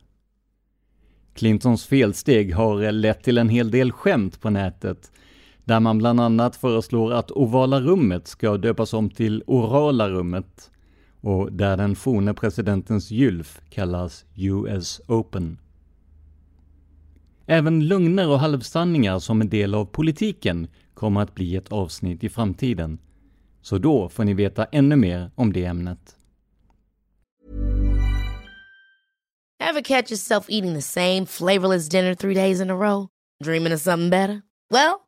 Clintons 1.34 1.86
felsteg 1.86 2.54
har 2.54 2.92
lett 2.92 3.22
till 3.22 3.38
en 3.38 3.48
hel 3.48 3.70
del 3.70 3.92
skämt 3.92 4.40
på 4.40 4.50
nätet, 4.50 5.12
där 5.68 5.80
man 5.80 5.98
bland 5.98 6.20
annat 6.20 6.56
föreslår 6.56 7.12
att 7.12 7.30
ovala 7.30 7.80
rummet 7.80 8.28
ska 8.28 8.56
döpas 8.56 8.94
om 8.94 9.10
till 9.10 9.42
orala 9.46 10.08
rummet, 10.08 10.70
och 11.20 11.52
där 11.52 11.76
den 11.76 11.96
forne 11.96 12.34
presidentens 12.34 13.10
gylf 13.10 13.60
kallas 13.70 14.24
US 14.34 15.00
Open. 15.08 15.58
Även 17.46 17.88
lögner 17.88 18.28
och 18.28 18.40
halvsanningar 18.40 19.18
som 19.18 19.40
en 19.40 19.48
del 19.48 19.74
av 19.74 19.84
politiken 19.84 20.68
kommer 20.94 21.20
att 21.20 21.34
bli 21.34 21.56
ett 21.56 21.72
avsnitt 21.72 22.24
i 22.24 22.28
framtiden. 22.28 22.98
Så 23.62 23.78
då 23.78 24.08
får 24.08 24.24
ni 24.24 24.34
veta 24.34 24.64
ännu 24.64 24.96
mer 24.96 25.30
om 25.34 25.52
det 25.52 25.64
ämnet. 25.64 26.16
Have 29.60 29.82
catch 29.82 30.10
yourself 30.10 30.46
eating 30.48 30.74
the 30.74 30.82
same 30.82 31.26
flavorless 31.26 31.88
dinner 31.88 32.14
three 32.14 32.34
days 32.34 32.60
in 32.60 32.70
a 32.70 32.74
row? 32.74 33.08
Dreaming 33.44 33.74
of 33.74 33.80
something 33.80 34.10
better? 34.10 34.42
Well, 34.70 35.07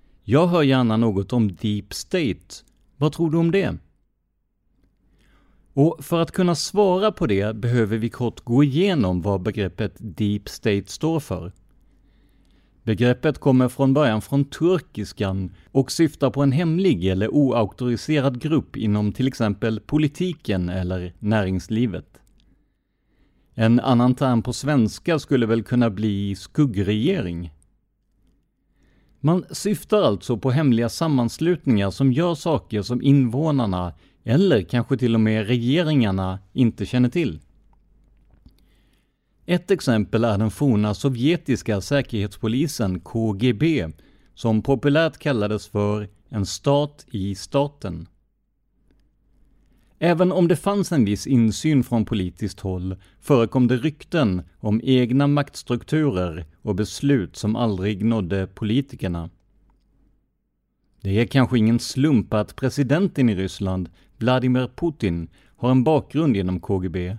Jag 0.23 0.47
hör 0.47 0.63
gärna 0.63 0.97
något 0.97 1.33
om 1.33 1.55
Deep 1.55 1.93
State. 1.93 2.63
Vad 2.97 3.13
tror 3.13 3.31
du 3.31 3.37
om 3.37 3.51
det? 3.51 3.77
Och 5.73 5.97
för 5.99 6.19
att 6.19 6.31
kunna 6.31 6.55
svara 6.55 7.11
på 7.11 7.27
det 7.27 7.55
behöver 7.55 7.97
vi 7.97 8.09
kort 8.09 8.43
gå 8.43 8.63
igenom 8.63 9.21
vad 9.21 9.41
begreppet 9.41 9.95
Deep 9.97 10.49
State 10.49 10.83
står 10.85 11.19
för. 11.19 11.51
Begreppet 12.83 13.39
kommer 13.39 13.69
från 13.69 13.93
början 13.93 14.21
från 14.21 14.45
turkiskan 14.45 15.51
och 15.71 15.91
syftar 15.91 16.29
på 16.29 16.43
en 16.43 16.51
hemlig 16.51 17.07
eller 17.07 17.33
oauktoriserad 17.33 18.41
grupp 18.41 18.77
inom 18.77 19.11
till 19.11 19.27
exempel 19.27 19.79
politiken 19.79 20.69
eller 20.69 21.13
näringslivet. 21.19 22.19
En 23.53 23.79
annan 23.79 24.15
term 24.15 24.41
på 24.41 24.53
svenska 24.53 25.19
skulle 25.19 25.45
väl 25.45 25.63
kunna 25.63 25.89
bli 25.89 26.35
skuggregering. 26.35 27.51
Man 29.23 29.45
syftar 29.51 30.01
alltså 30.01 30.37
på 30.37 30.51
hemliga 30.51 30.89
sammanslutningar 30.89 31.91
som 31.91 32.13
gör 32.13 32.35
saker 32.35 32.81
som 32.81 33.01
invånarna, 33.01 33.93
eller 34.23 34.61
kanske 34.61 34.97
till 34.97 35.13
och 35.13 35.21
med 35.21 35.47
regeringarna, 35.47 36.39
inte 36.53 36.85
känner 36.85 37.09
till. 37.09 37.39
Ett 39.45 39.71
exempel 39.71 40.23
är 40.23 40.37
den 40.37 40.51
forna 40.51 40.93
sovjetiska 40.93 41.81
säkerhetspolisen 41.81 42.99
KGB, 42.99 43.87
som 44.33 44.61
populärt 44.61 45.17
kallades 45.17 45.67
för 45.67 46.09
en 46.29 46.45
stat 46.45 47.05
i 47.11 47.35
staten. 47.35 48.07
Även 50.03 50.31
om 50.31 50.47
det 50.47 50.55
fanns 50.55 50.91
en 50.91 51.05
viss 51.05 51.27
insyn 51.27 51.83
från 51.83 52.05
politiskt 52.05 52.59
håll 52.59 52.95
förekom 53.19 53.67
det 53.67 53.77
rykten 53.77 54.41
om 54.59 54.81
egna 54.83 55.27
maktstrukturer 55.27 56.45
och 56.61 56.75
beslut 56.75 57.35
som 57.35 57.55
aldrig 57.55 58.05
nådde 58.05 58.47
politikerna. 58.47 59.29
Det 61.01 61.19
är 61.19 61.25
kanske 61.25 61.57
ingen 61.57 61.79
slump 61.79 62.33
att 62.33 62.55
presidenten 62.55 63.29
i 63.29 63.35
Ryssland, 63.35 63.89
Vladimir 64.17 64.69
Putin, 64.75 65.27
har 65.55 65.71
en 65.71 65.83
bakgrund 65.83 66.37
inom 66.37 66.59
KGB, 66.59 67.17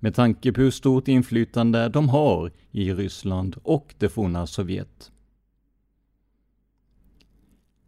med 0.00 0.14
tanke 0.14 0.52
på 0.52 0.60
hur 0.60 0.70
stort 0.70 1.08
inflytande 1.08 1.88
de 1.88 2.08
har 2.08 2.50
i 2.70 2.94
Ryssland 2.94 3.56
och 3.62 3.94
det 3.98 4.08
forna 4.08 4.46
Sovjet. 4.46 5.10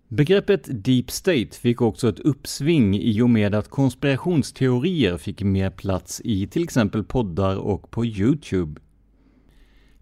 Begreppet 0.08 0.84
Deep 0.84 1.10
State 1.10 1.50
fick 1.50 1.80
också 1.80 2.08
ett 2.08 2.20
uppsving 2.20 2.96
i 2.96 3.22
och 3.22 3.30
med 3.30 3.54
att 3.54 3.68
konspirationsteorier 3.68 5.16
fick 5.16 5.42
mer 5.42 5.70
plats 5.70 6.20
i 6.24 6.46
till 6.46 6.62
exempel 6.62 7.04
poddar 7.04 7.56
och 7.56 7.90
på 7.90 8.04
Youtube. 8.04 8.80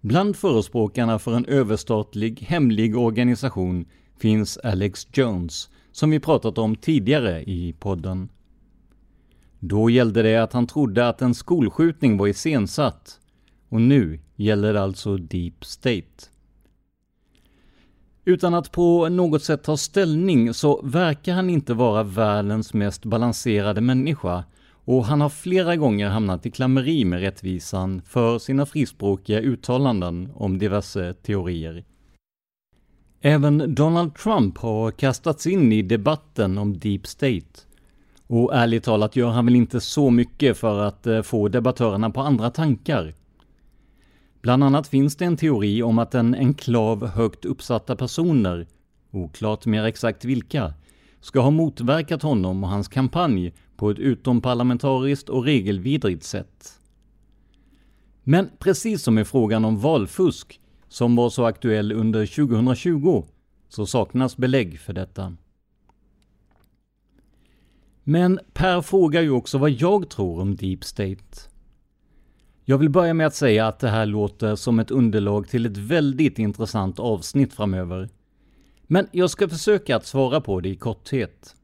Bland 0.01 0.37
förespråkarna 0.37 1.19
för 1.19 1.33
en 1.37 1.47
överstatlig, 1.47 2.41
hemlig 2.41 2.97
organisation 2.97 3.87
finns 4.19 4.59
Alex 4.59 5.09
Jones, 5.13 5.71
som 5.93 6.11
vi 6.11 6.21
pratat 6.21 6.59
om 6.59 6.77
tidigare 6.77 7.43
i 7.43 7.73
podden. 7.79 8.29
Då 9.61 9.91
gällde 9.91 10.23
det 10.23 10.37
att 10.37 10.53
han 10.53 10.67
trodde 10.67 11.09
att 11.09 11.23
en 11.23 11.35
skolskjutning 11.35 12.17
var 12.17 12.27
iscensatt, 12.27 13.21
och 13.69 13.81
nu 13.81 14.21
gäller 14.37 14.73
det 14.73 14.83
alltså 14.83 15.17
Deep 15.17 15.65
State. 15.65 16.34
Utan 18.25 18.55
att 18.55 18.73
på 18.73 19.09
något 19.09 19.43
sätt 19.43 19.63
ta 19.63 19.77
ställning 19.77 20.55
så 20.55 20.81
verkar 20.85 21.35
han 21.35 21.51
inte 21.51 21.75
vara 21.75 22.03
världens 22.03 22.75
mest 22.75 23.05
balanserade 23.05 23.81
människa 23.81 24.45
och 24.85 25.05
han 25.05 25.21
har 25.21 25.29
flera 25.29 25.77
gånger 25.77 26.09
hamnat 26.09 26.47
i 26.47 26.51
klammeri 26.51 27.05
med 27.05 27.21
rättvisan 27.21 28.03
för 28.07 28.39
sina 28.39 28.67
frispråkiga 28.67 29.41
uttalanden 29.41 30.29
om 30.35 30.59
diverse 30.59 31.15
teorier. 31.15 31.85
Även 33.21 33.75
Donald 33.75 34.15
Trump 34.15 34.59
har 34.59 34.91
kastats 34.91 35.47
in 35.47 35.73
i 35.73 35.83
debatten 35.83 36.59
om 36.59 36.79
Deep 36.79 37.07
State. 37.07 37.61
Och 38.27 38.55
ärligt 38.55 38.85
talat 38.85 39.17
gör 39.17 39.29
han 39.29 39.45
väl 39.45 39.57
inte 39.57 39.81
så 39.81 40.11
mycket 40.11 40.59
för 40.59 40.81
att 40.81 41.07
eh, 41.07 41.23
få 41.23 41.49
debattörerna 41.49 42.11
på 42.11 42.21
andra 42.21 42.51
tankar. 42.51 43.15
Bland 44.45 44.65
annat 44.65 44.89
finns 44.89 45.17
det 45.17 45.25
en 45.25 45.37
teori 45.37 45.83
om 45.83 45.99
att 45.99 46.15
en 46.15 46.35
enklav 46.35 47.07
högt 47.07 47.45
uppsatta 47.45 47.97
personer, 47.97 48.67
oklart 49.11 49.67
mer 49.67 49.85
exakt 49.85 50.25
vilka, 50.25 50.75
ska 51.21 51.41
ha 51.41 51.51
motverkat 51.51 52.23
honom 52.23 52.65
och 52.65 52.71
hans 52.71 52.89
kampanj 52.89 53.55
på 53.77 53.91
ett 53.91 53.99
utomparlamentariskt 53.99 55.29
och 55.29 55.45
regelvidrigt 55.45 56.25
sätt. 56.25 56.81
Men 58.23 58.51
precis 58.59 59.03
som 59.03 59.19
i 59.19 59.25
frågan 59.25 59.65
om 59.65 59.79
valfusk, 59.79 60.61
som 60.89 61.17
var 61.17 61.31
så 61.31 61.45
aktuell 61.45 61.93
under 61.93 62.27
2020, 62.27 63.25
så 63.69 63.87
saknas 63.87 64.37
belägg 64.37 64.81
för 64.81 64.93
detta. 64.93 65.37
Men 68.03 68.41
Per 68.53 68.81
frågar 68.81 69.23
ju 69.23 69.31
också 69.31 69.59
vad 69.59 69.71
jag 69.71 70.09
tror 70.11 70.41
om 70.41 70.57
Deep 70.57 70.85
State. 70.85 71.54
Jag 72.67 72.79
vill 72.79 72.91
börja 72.91 73.15
med 73.15 73.27
att 73.27 73.35
säga 73.35 73.67
att 73.67 73.79
det 73.79 73.89
här 73.89 74.07
låter 74.07 74.57
som 74.57 74.79
ett 74.79 74.91
underlag 74.91 75.49
till 75.49 75.67
ett 75.67 75.77
väldigt 75.77 76.39
intressant 76.39 76.99
avsnitt 76.99 77.53
framöver. 77.53 78.09
Men 78.83 79.07
jag 79.13 79.31
ska 79.31 79.49
försöka 79.49 79.97
att 79.97 80.07
svara 80.07 80.41
på 80.41 80.61
det 80.61 80.69
i 80.69 80.77
korthet. 80.77 81.57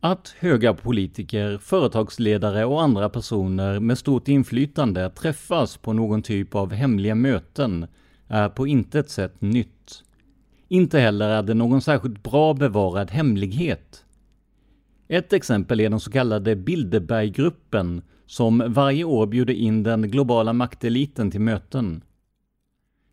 Att 0.00 0.28
höga 0.38 0.74
politiker, 0.74 1.58
företagsledare 1.58 2.64
och 2.64 2.82
andra 2.82 3.08
personer 3.08 3.80
med 3.80 3.98
stort 3.98 4.28
inflytande 4.28 5.10
träffas 5.10 5.76
på 5.76 5.92
någon 5.92 6.22
typ 6.22 6.54
av 6.54 6.72
hemliga 6.72 7.14
möten 7.14 7.86
är 8.28 8.48
på 8.48 8.66
intet 8.66 9.10
sätt 9.10 9.40
nytt. 9.40 10.02
Inte 10.68 10.98
heller 10.98 11.28
är 11.28 11.42
det 11.42 11.54
någon 11.54 11.80
särskilt 11.80 12.22
bra 12.22 12.54
bevarad 12.54 13.10
hemlighet. 13.10 14.04
Ett 15.08 15.32
exempel 15.32 15.80
är 15.80 15.90
den 15.90 16.00
så 16.00 16.10
kallade 16.10 16.56
Bilderberggruppen 16.56 18.02
som 18.26 18.62
varje 18.66 19.04
år 19.04 19.26
bjuder 19.26 19.54
in 19.54 19.82
den 19.82 20.10
globala 20.10 20.52
makteliten 20.52 21.30
till 21.30 21.40
möten. 21.40 22.02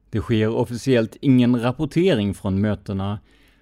Det 0.09 0.19
sker 0.19 0.49
officiellt 0.49 1.17
ingen 1.21 1.61
rapportering 1.61 2.33
från 2.33 2.61
mötena 2.61 3.19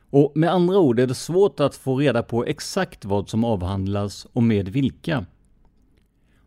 och 0.10 0.32
med 0.36 0.52
andra 0.52 0.80
ord 0.80 1.00
är 1.00 1.08
det 1.08 1.16
svårt 1.16 1.60
att 1.60 1.76
få 1.76 1.98
reda 1.98 2.24
på 2.24 2.46
exakt 2.46 3.06
vad 3.06 3.30
som 3.30 3.44
avhandlas 3.44 4.28
och 4.34 4.44
med 4.44 4.70
vilka. 4.70 5.26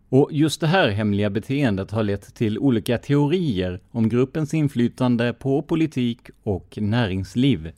Och 0.09 0.29
just 0.33 0.61
det 0.61 0.67
här 0.67 0.89
hemliga 0.89 1.31
beteendet 1.31 1.91
har 1.91 2.03
lett 2.03 2.35
till 2.35 2.59
olika 2.59 2.99
teorier 2.99 3.81
om 3.91 4.09
gruppens 4.09 4.55
inflytande 4.55 5.33
på 5.33 5.63
politik 5.63 6.21
och 6.43 6.79
näringsliv. 6.81 7.73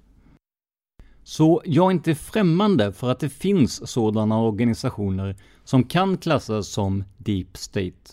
Så 1.23 1.63
jag 1.65 1.87
är 1.87 1.91
inte 1.91 2.15
främmande 2.15 2.93
för 2.93 3.11
att 3.11 3.21
det 3.21 3.29
finns 3.29 3.91
sådana 3.91 4.41
organisationer 4.41 5.37
som 5.65 5.85
kan 5.85 6.17
klassas 6.17 6.69
som 6.69 7.05
Deep 7.19 7.57
State. 7.57 8.13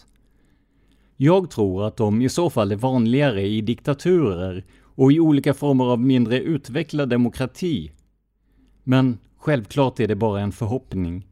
Jag 1.17 1.49
tror 1.49 1.87
att 1.87 1.97
de 1.97 2.21
i 2.21 2.29
så 2.29 2.49
fall 2.49 2.71
är 2.71 2.75
vanligare 2.75 3.47
i 3.47 3.61
diktaturer 3.61 4.65
och 4.95 5.11
i 5.11 5.19
olika 5.19 5.53
former 5.53 5.85
av 5.85 5.99
mindre 5.99 6.39
utvecklad 6.39 7.09
demokrati. 7.09 7.91
Men 8.83 9.17
självklart 9.37 9.99
är 9.99 10.07
det 10.07 10.15
bara 10.15 10.41
en 10.41 10.51
förhoppning. 10.51 11.27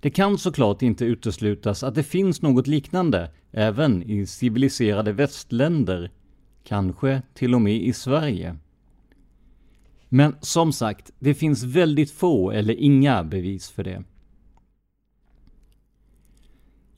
Det 0.00 0.10
kan 0.10 0.38
såklart 0.38 0.82
inte 0.82 1.04
uteslutas 1.04 1.82
att 1.82 1.94
det 1.94 2.02
finns 2.02 2.42
något 2.42 2.66
liknande 2.66 3.30
även 3.52 4.02
i 4.02 4.26
civiliserade 4.26 5.12
västländer, 5.12 6.10
kanske 6.64 7.22
till 7.34 7.54
och 7.54 7.60
med 7.60 7.76
i 7.76 7.92
Sverige. 7.92 8.56
Men 10.08 10.34
som 10.40 10.72
sagt, 10.72 11.10
det 11.18 11.34
finns 11.34 11.64
väldigt 11.64 12.10
få 12.10 12.50
eller 12.50 12.74
inga 12.74 13.24
bevis 13.24 13.70
för 13.70 13.84
det. 13.84 14.04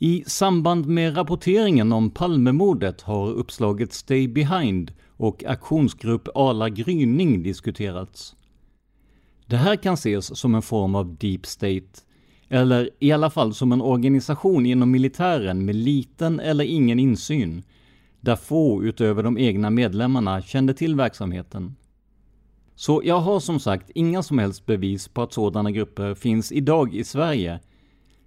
I 0.02 0.24
samband 0.26 0.86
med 0.86 1.16
rapporteringen 1.16 1.92
om 1.92 2.10
Palmemordet 2.10 3.00
har 3.02 3.30
uppslaget 3.30 3.92
Stay 3.92 4.28
Behind 4.28 4.92
och 5.16 5.44
aktionsgrupp 5.44 6.28
Ala 6.34 6.68
gryning 6.68 7.42
diskuterats. 7.42 8.36
Det 9.46 9.56
här 9.56 9.76
kan 9.76 9.94
ses 9.94 10.38
som 10.38 10.54
en 10.54 10.62
form 10.62 10.94
av 10.94 11.16
Deep 11.16 11.46
State, 11.46 12.00
eller 12.48 12.90
i 12.98 13.12
alla 13.12 13.30
fall 13.30 13.54
som 13.54 13.72
en 13.72 13.82
organisation 13.82 14.66
inom 14.66 14.90
militären 14.90 15.64
med 15.64 15.76
liten 15.76 16.40
eller 16.40 16.64
ingen 16.64 16.98
insyn, 16.98 17.62
där 18.20 18.36
få 18.36 18.84
utöver 18.84 19.22
de 19.22 19.38
egna 19.38 19.70
medlemmarna 19.70 20.42
kände 20.42 20.74
till 20.74 20.96
verksamheten. 20.96 21.76
Så 22.74 23.02
jag 23.04 23.20
har 23.20 23.40
som 23.40 23.60
sagt 23.60 23.90
inga 23.94 24.22
som 24.22 24.38
helst 24.38 24.66
bevis 24.66 25.08
på 25.08 25.22
att 25.22 25.32
sådana 25.32 25.70
grupper 25.70 26.14
finns 26.14 26.52
idag 26.52 26.94
i 26.94 27.04
Sverige, 27.04 27.60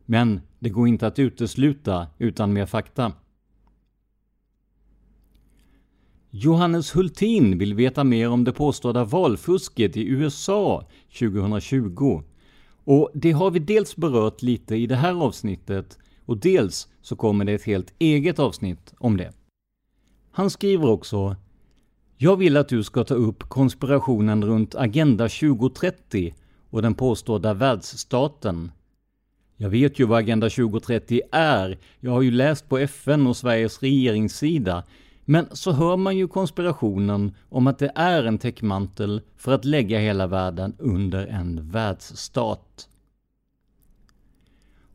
men 0.05 0.41
det 0.59 0.69
går 0.69 0.87
inte 0.87 1.07
att 1.07 1.19
utesluta 1.19 2.07
utan 2.17 2.53
mer 2.53 2.65
fakta. 2.65 3.13
Johannes 6.29 6.95
Hultin 6.95 7.57
vill 7.57 7.73
veta 7.73 8.03
mer 8.03 8.29
om 8.29 8.43
det 8.43 8.51
påstådda 8.51 9.03
valfusket 9.03 9.97
i 9.97 10.07
USA 10.07 10.87
2020. 11.19 12.23
Och 12.83 13.11
det 13.13 13.31
har 13.31 13.51
vi 13.51 13.59
dels 13.59 13.95
berört 13.95 14.41
lite 14.41 14.75
i 14.75 14.87
det 14.87 14.95
här 14.95 15.23
avsnittet 15.23 15.97
och 16.25 16.37
dels 16.37 16.87
så 17.01 17.15
kommer 17.15 17.45
det 17.45 17.53
ett 17.53 17.63
helt 17.63 17.93
eget 17.99 18.39
avsnitt 18.39 18.93
om 18.97 19.17
det. 19.17 19.33
Han 20.31 20.49
skriver 20.49 20.89
också 20.89 21.35
Jag 22.17 22.37
vill 22.37 22.57
att 22.57 22.69
du 22.69 22.83
ska 22.83 23.03
ta 23.03 23.13
upp 23.13 23.43
konspirationen 23.43 24.45
runt 24.45 24.75
Agenda 24.75 25.29
2030 25.29 26.33
och 26.69 26.81
den 26.81 26.95
påstådda 26.95 27.53
världsstaten. 27.53 28.71
Jag 29.57 29.69
vet 29.69 29.99
ju 29.99 30.05
vad 30.05 30.19
Agenda 30.19 30.49
2030 30.49 31.21
är, 31.31 31.77
jag 31.99 32.11
har 32.11 32.21
ju 32.21 32.31
läst 32.31 32.69
på 32.69 32.77
FN 32.77 33.27
och 33.27 33.37
Sveriges 33.37 33.83
regeringssida, 33.83 34.83
men 35.25 35.47
så 35.51 35.71
hör 35.71 35.97
man 35.97 36.17
ju 36.17 36.27
konspirationen 36.27 37.35
om 37.49 37.67
att 37.67 37.79
det 37.79 37.91
är 37.95 38.23
en 38.23 38.37
täckmantel 38.37 39.21
för 39.37 39.51
att 39.51 39.65
lägga 39.65 39.99
hela 39.99 40.27
världen 40.27 40.75
under 40.79 41.27
en 41.27 41.69
världsstat. 41.71 42.89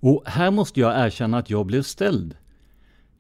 Och 0.01 0.23
här 0.27 0.51
måste 0.51 0.81
jag 0.81 1.07
erkänna 1.07 1.39
att 1.39 1.51
jag 1.51 1.67
blev 1.67 1.83
ställd. 1.83 2.37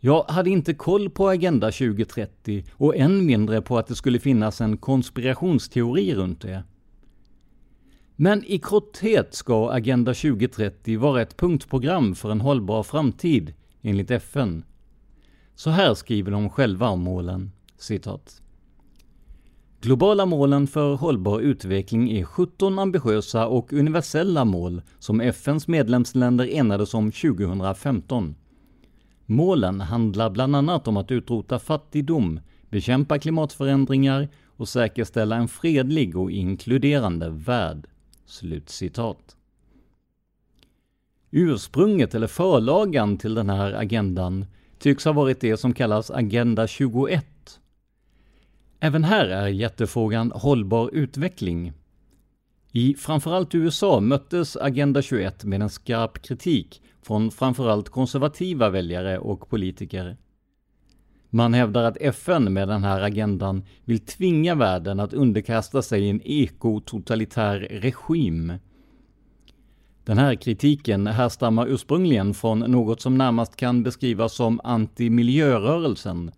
Jag 0.00 0.24
hade 0.24 0.50
inte 0.50 0.74
koll 0.74 1.10
på 1.10 1.28
Agenda 1.28 1.70
2030 1.70 2.64
och 2.72 2.96
än 2.96 3.26
mindre 3.26 3.62
på 3.62 3.78
att 3.78 3.86
det 3.86 3.94
skulle 3.94 4.18
finnas 4.18 4.60
en 4.60 4.76
konspirationsteori 4.76 6.14
runt 6.14 6.40
det. 6.40 6.62
Men 8.20 8.44
i 8.44 8.58
korthet 8.58 9.34
ska 9.34 9.70
Agenda 9.70 10.14
2030 10.14 10.98
vara 10.98 11.22
ett 11.22 11.36
punktprogram 11.36 12.14
för 12.14 12.30
en 12.30 12.40
hållbar 12.40 12.82
framtid, 12.82 13.54
enligt 13.82 14.10
FN. 14.10 14.64
Så 15.54 15.70
här 15.70 15.94
skriver 15.94 16.30
de 16.30 16.50
själva 16.50 16.88
om 16.88 17.00
målen, 17.00 17.52
citat. 17.76 18.42
Globala 19.80 20.26
målen 20.26 20.66
för 20.66 20.94
hållbar 20.94 21.40
utveckling 21.40 22.10
är 22.10 22.24
17 22.24 22.78
ambitiösa 22.78 23.46
och 23.46 23.72
universella 23.72 24.44
mål 24.44 24.82
som 24.98 25.20
FNs 25.20 25.68
medlemsländer 25.68 26.46
enades 26.46 26.94
om 26.94 27.12
2015. 27.12 28.34
Målen 29.26 29.80
handlar 29.80 30.30
bland 30.30 30.56
annat 30.56 30.88
om 30.88 30.96
att 30.96 31.10
utrota 31.10 31.58
fattigdom, 31.58 32.40
bekämpa 32.70 33.18
klimatförändringar 33.18 34.28
och 34.46 34.68
säkerställa 34.68 35.36
en 35.36 35.48
fredlig 35.48 36.16
och 36.16 36.30
inkluderande 36.30 37.30
värld. 37.30 37.86
Slutcitat. 38.28 39.36
Ursprunget 41.30 42.14
eller 42.14 42.26
förlagan 42.26 43.18
till 43.18 43.34
den 43.34 43.50
här 43.50 43.72
agendan 43.72 44.46
tycks 44.78 45.04
ha 45.04 45.12
varit 45.12 45.40
det 45.40 45.56
som 45.56 45.74
kallas 45.74 46.10
Agenda 46.10 46.66
21. 46.66 47.60
Även 48.80 49.04
här 49.04 49.26
är 49.26 49.48
jättefrågan 49.48 50.32
hållbar 50.34 50.90
utveckling. 50.92 51.72
I 52.72 52.94
framförallt 52.94 53.54
USA 53.54 54.00
möttes 54.00 54.56
Agenda 54.56 55.02
21 55.02 55.44
med 55.44 55.62
en 55.62 55.70
skarp 55.70 56.22
kritik 56.22 56.82
från 57.02 57.30
framförallt 57.30 57.88
konservativa 57.88 58.70
väljare 58.70 59.18
och 59.18 59.48
politiker. 59.48 60.16
Man 61.30 61.54
hävdar 61.54 61.84
att 61.84 61.96
FN 62.00 62.52
med 62.52 62.68
den 62.68 62.84
här 62.84 63.00
agendan 63.00 63.62
vill 63.84 64.00
tvinga 64.00 64.54
världen 64.54 65.00
att 65.00 65.12
underkasta 65.12 65.82
sig 65.82 66.10
en 66.10 66.20
ekototalitär 66.24 67.58
regim. 67.60 68.52
Den 70.04 70.18
här 70.18 70.34
kritiken 70.34 71.06
härstammar 71.06 71.66
ursprungligen 71.66 72.34
från 72.34 72.58
något 72.58 73.00
som 73.00 73.18
närmast 73.18 73.56
kan 73.56 73.82
beskrivas 73.82 74.34
som 74.34 74.60
antimiljörörelsen, 74.64 76.30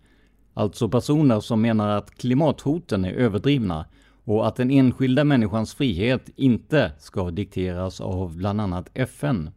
alltså 0.53 0.89
personer 0.89 1.39
som 1.39 1.61
menar 1.61 1.89
att 1.89 2.15
klimathoten 2.15 3.05
är 3.05 3.13
överdrivna 3.13 3.85
och 4.23 4.47
att 4.47 4.55
den 4.55 4.71
enskilda 4.71 5.23
människans 5.23 5.73
frihet 5.73 6.29
inte 6.35 6.91
ska 6.99 7.31
dikteras 7.31 8.01
av 8.01 8.37
bland 8.37 8.61
annat 8.61 8.89
FN. 8.93 9.49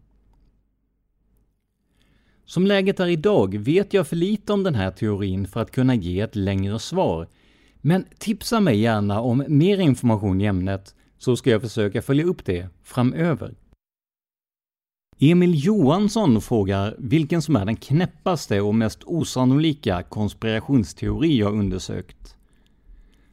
Som 2.45 2.67
läget 2.67 3.01
är 3.01 3.07
idag 3.07 3.59
vet 3.59 3.95
jag 3.95 4.07
för 4.07 4.17
lite 4.17 4.53
om 4.53 4.63
den 4.63 4.75
här 4.75 4.91
teorin 4.91 5.47
för 5.47 5.61
att 5.61 5.71
kunna 5.71 5.95
ge 5.95 6.21
ett 6.21 6.37
längre 6.37 6.79
svar. 6.79 7.29
Men 7.81 8.05
tipsa 8.19 8.61
mig 8.61 8.81
gärna 8.81 9.21
om 9.21 9.45
mer 9.49 9.79
information 9.79 10.41
i 10.41 10.45
ämnet 10.45 10.95
så 11.19 11.37
ska 11.37 11.51
jag 11.51 11.63
försöka 11.63 12.03
följa 12.03 12.25
upp 12.25 12.45
det 12.45 12.69
framöver. 12.83 13.55
Emil 15.19 15.65
Johansson 15.65 16.41
frågar 16.41 16.95
vilken 16.99 17.43
som 17.43 17.57
är 17.57 17.65
den 17.65 17.77
knäppaste 17.77 18.61
och 18.61 18.75
mest 18.75 19.05
osannolika 19.05 20.03
konspirationsteori 20.03 21.39
jag 21.39 21.55
undersökt. 21.55 22.37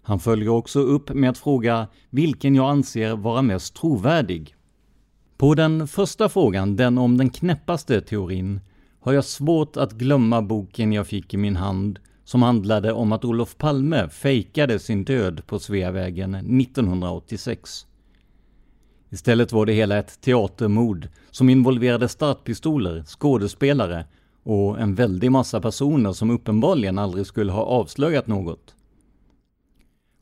Han 0.02 0.20
följer 0.20 0.50
också 0.50 0.80
upp 0.80 1.14
med 1.14 1.30
att 1.30 1.38
fråga 1.38 1.88
vilken 2.10 2.56
jag 2.56 2.70
anser 2.70 3.16
vara 3.16 3.42
mest 3.42 3.76
trovärdig. 3.76 4.56
På 5.38 5.56
den 5.56 5.88
första 5.88 6.30
frågan, 6.30 6.76
den 6.76 6.98
om 6.98 7.18
den 7.18 7.30
knäppaste 7.30 8.02
teorin, 8.02 8.60
har 9.02 9.14
jag 9.14 9.26
svårt 9.26 9.78
att 9.78 9.92
glömma 9.92 10.42
boken 10.42 10.94
jag 10.94 11.08
fick 11.08 11.34
i 11.34 11.38
min 11.38 11.56
hand 11.56 12.00
som 12.24 12.42
handlade 12.42 12.94
om 12.94 13.12
att 13.12 13.26
Olof 13.26 13.58
Palme 13.58 14.10
fejkade 14.10 14.80
sin 14.80 15.04
död 15.04 15.42
på 15.48 15.60
Sveavägen 15.60 16.36
1986. 16.36 17.86
Istället 19.10 19.52
var 19.52 19.66
det 19.66 19.74
hela 19.74 19.98
ett 19.98 20.22
teatermord 20.22 21.08
som 21.32 21.50
involverade 21.50 22.08
startpistoler, 22.08 23.04
skådespelare 23.04 24.06
och 24.44 24.80
en 24.80 24.96
väldig 24.96 25.32
massa 25.32 25.62
personer 25.62 26.14
som 26.14 26.30
uppenbarligen 26.30 27.00
aldrig 27.00 27.26
skulle 27.26 27.52
ha 27.52 27.64
avslöjat 27.64 28.28
något. 28.28 28.76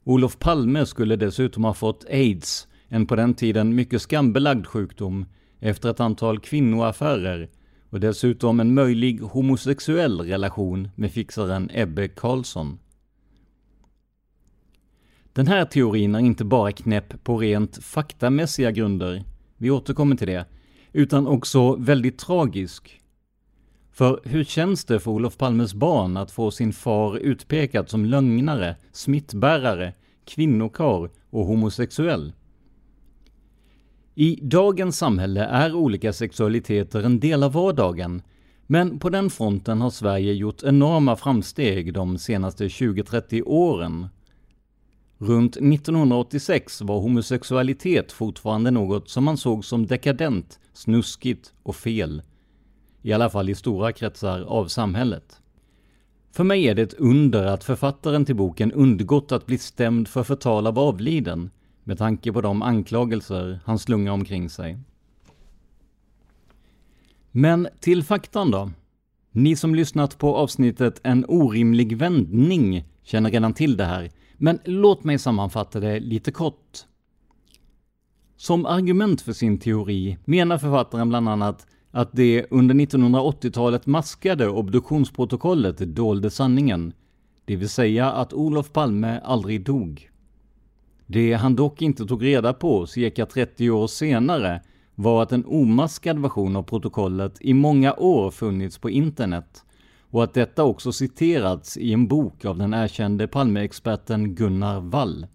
Olof 0.03 0.39
Palme 0.39 0.85
skulle 0.85 1.15
dessutom 1.15 1.63
ha 1.63 1.73
fått 1.73 2.05
aids, 2.09 2.67
en 2.87 3.07
på 3.07 3.15
den 3.15 3.33
tiden 3.33 3.75
mycket 3.75 4.01
skambelagd 4.01 4.65
sjukdom, 4.65 5.25
efter 5.59 5.89
ett 5.89 5.99
antal 5.99 6.39
kvinnoaffärer 6.39 7.49
och 7.89 7.99
dessutom 7.99 8.59
en 8.59 8.73
möjlig 8.73 9.19
homosexuell 9.19 10.21
relation 10.21 10.89
med 10.95 11.11
fixaren 11.11 11.69
Ebbe 11.73 12.07
Carlsson. 12.07 12.79
Den 15.33 15.47
här 15.47 15.65
teorin 15.65 16.15
är 16.15 16.19
inte 16.19 16.45
bara 16.45 16.71
knäpp 16.71 17.23
på 17.23 17.37
rent 17.37 17.83
faktamässiga 17.83 18.71
grunder, 18.71 19.23
vi 19.57 19.71
återkommer 19.71 20.15
till 20.15 20.27
det, 20.27 20.45
utan 20.93 21.27
också 21.27 21.75
väldigt 21.75 22.17
tragisk. 22.17 23.01
För 23.91 24.21
hur 24.23 24.43
känns 24.43 24.85
det 24.85 24.99
för 24.99 25.11
Olof 25.11 25.37
Palmes 25.37 25.73
barn 25.73 26.17
att 26.17 26.31
få 26.31 26.51
sin 26.51 26.73
far 26.73 27.17
utpekad 27.17 27.89
som 27.89 28.05
lögnare, 28.05 28.75
smittbärare, 28.91 29.93
kvinnokar 30.25 31.09
och 31.29 31.45
homosexuell? 31.45 32.33
I 34.21 34.39
dagens 34.41 34.97
samhälle 34.97 35.45
är 35.45 35.73
olika 35.73 36.13
sexualiteter 36.13 37.03
en 37.03 37.19
del 37.19 37.43
av 37.43 37.53
vardagen, 37.53 38.21
men 38.67 38.99
på 38.99 39.09
den 39.09 39.29
fronten 39.29 39.81
har 39.81 39.89
Sverige 39.89 40.33
gjort 40.33 40.63
enorma 40.63 41.15
framsteg 41.15 41.93
de 41.93 42.17
senaste 42.17 42.67
20-30 42.67 43.43
åren. 43.45 44.07
Runt 45.17 45.57
1986 45.57 46.81
var 46.81 46.99
homosexualitet 46.99 48.11
fortfarande 48.11 48.71
något 48.71 49.09
som 49.09 49.23
man 49.23 49.37
såg 49.37 49.65
som 49.65 49.87
dekadent, 49.87 50.59
snuskigt 50.73 51.53
och 51.63 51.75
fel. 51.75 52.21
I 53.01 53.13
alla 53.13 53.29
fall 53.29 53.49
i 53.49 53.55
stora 53.55 53.91
kretsar 53.91 54.41
av 54.41 54.67
samhället. 54.67 55.41
För 56.31 56.43
mig 56.43 56.67
är 56.67 56.75
det 56.75 56.81
ett 56.81 56.93
under 56.93 57.45
att 57.45 57.63
författaren 57.63 58.25
till 58.25 58.35
boken 58.35 58.71
undgått 58.71 59.31
att 59.31 59.45
bli 59.45 59.57
stämd 59.57 60.07
för 60.07 60.23
förtal 60.23 60.67
av 60.67 60.79
avliden, 60.79 61.49
med 61.89 61.97
tanke 61.97 62.33
på 62.33 62.41
de 62.41 62.61
anklagelser 62.61 63.59
han 63.65 63.79
slungar 63.79 64.11
omkring 64.11 64.49
sig. 64.49 64.77
Men 67.31 67.67
till 67.79 68.03
faktan 68.03 68.51
då. 68.51 68.71
Ni 69.31 69.55
som 69.55 69.75
lyssnat 69.75 70.17
på 70.17 70.35
avsnittet 70.35 70.99
En 71.03 71.25
orimlig 71.27 71.97
vändning 71.97 72.83
känner 73.03 73.31
redan 73.31 73.53
till 73.53 73.77
det 73.77 73.85
här, 73.85 74.11
men 74.37 74.59
låt 74.65 75.03
mig 75.03 75.19
sammanfatta 75.19 75.79
det 75.79 75.99
lite 75.99 76.31
kort. 76.31 76.85
Som 78.37 78.65
argument 78.65 79.21
för 79.21 79.33
sin 79.33 79.59
teori 79.59 80.17
menar 80.25 80.57
författaren 80.57 81.09
bland 81.09 81.29
annat 81.29 81.67
att 81.91 82.09
det 82.11 82.45
under 82.49 82.75
1980-talet 82.75 83.85
maskade 83.85 84.49
obduktionsprotokollet 84.49 85.77
dolde 85.95 86.29
sanningen, 86.29 86.93
det 87.45 87.55
vill 87.55 87.69
säga 87.69 88.11
att 88.11 88.33
Olof 88.33 88.73
Palme 88.73 89.19
aldrig 89.23 89.65
dog. 89.65 90.09
Det 91.11 91.33
han 91.33 91.55
dock 91.55 91.81
inte 91.81 92.05
tog 92.05 92.23
reda 92.25 92.53
på 92.53 92.85
cirka 92.85 93.25
30 93.25 93.69
år 93.69 93.87
senare 93.87 94.61
var 94.95 95.23
att 95.23 95.31
en 95.31 95.45
omaskad 95.45 96.19
version 96.19 96.55
av 96.55 96.63
protokollet 96.63 97.37
i 97.41 97.53
många 97.53 97.93
år 97.93 98.31
funnits 98.31 98.77
på 98.77 98.89
internet 98.89 99.63
och 100.09 100.23
att 100.23 100.33
detta 100.33 100.63
också 100.63 100.91
citerats 100.91 101.77
i 101.77 101.93
en 101.93 102.07
bok 102.07 102.45
av 102.45 102.57
den 102.57 102.73
erkände 102.73 103.27
Palmeexperten 103.27 104.35
Gunnar 104.35 104.79
Wall. 104.79 105.27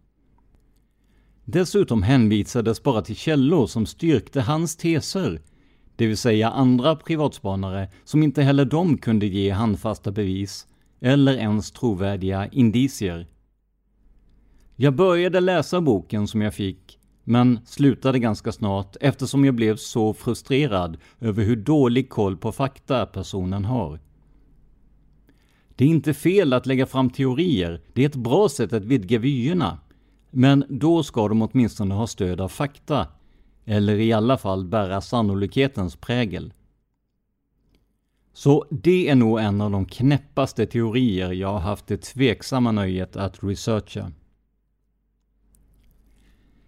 Dessutom 1.45 2.03
hänvisades 2.03 2.83
bara 2.83 3.03
till 3.03 3.17
källor 3.17 3.67
som 3.67 3.87
styrkte 3.87 4.41
hans 4.41 4.77
teser, 4.77 5.41
det 5.97 6.07
vill 6.07 6.17
säga 6.17 6.51
andra 6.51 6.97
privatspanare 6.97 7.89
som 8.05 8.23
inte 8.23 8.43
heller 8.43 8.65
de 8.65 8.99
kunde 8.99 9.27
ge 9.27 9.51
handfasta 9.51 10.11
bevis, 10.11 10.67
eller 11.01 11.37
ens 11.37 11.73
trovärdiga 11.73 12.49
indicier. 12.49 13.27
Jag 14.77 14.95
började 14.95 15.41
läsa 15.41 15.81
boken 15.81 16.27
som 16.29 16.43
jag 16.43 16.55
fick, 16.55 16.99
men 17.25 17.59
slutade 17.67 18.19
ganska 18.19 18.53
snart 18.53 18.97
eftersom 19.01 19.45
jag 19.45 19.55
blev 19.55 19.77
så 19.77 20.15
frustrerad 20.15 20.97
över 21.21 21.45
hur 21.45 21.57
dålig 21.57 22.11
koll 22.11 22.37
på 22.37 22.53
fakta 22.53 23.07
personen 23.07 23.65
har. 23.65 24.01
Det 25.77 25.85
är 25.85 25.89
inte 25.89 26.15
fel 26.15 26.53
att 26.53 26.67
lägga 26.67 26.87
fram 26.87 27.11
teorier, 27.11 27.81
det 27.93 28.03
är 28.03 28.07
ett 28.07 28.17
bra 28.17 28.49
sätt 28.49 28.73
att 28.73 28.85
vidga 28.85 29.19
vyerna. 29.19 29.79
Men 30.31 30.65
då 30.69 31.03
ska 31.03 31.29
de 31.29 31.43
åtminstone 31.43 31.95
ha 31.95 32.07
stöd 32.07 32.41
av 32.41 32.49
fakta, 32.49 33.07
eller 33.65 33.97
i 33.97 34.13
alla 34.13 34.39
fall 34.39 34.65
bära 34.65 35.01
sannolikhetens 35.01 35.97
prägel. 35.97 36.53
Så 38.33 38.67
det 38.71 39.09
är 39.09 39.15
nog 39.15 39.41
en 39.41 39.61
av 39.61 39.71
de 39.71 39.87
knäppaste 39.87 40.67
teorier 40.67 41.33
jag 41.33 41.49
har 41.49 41.59
haft 41.59 41.87
det 41.87 41.97
tveksamma 41.97 42.73
nöjet 42.73 43.17
att 43.17 43.45
researcha. 43.45 44.13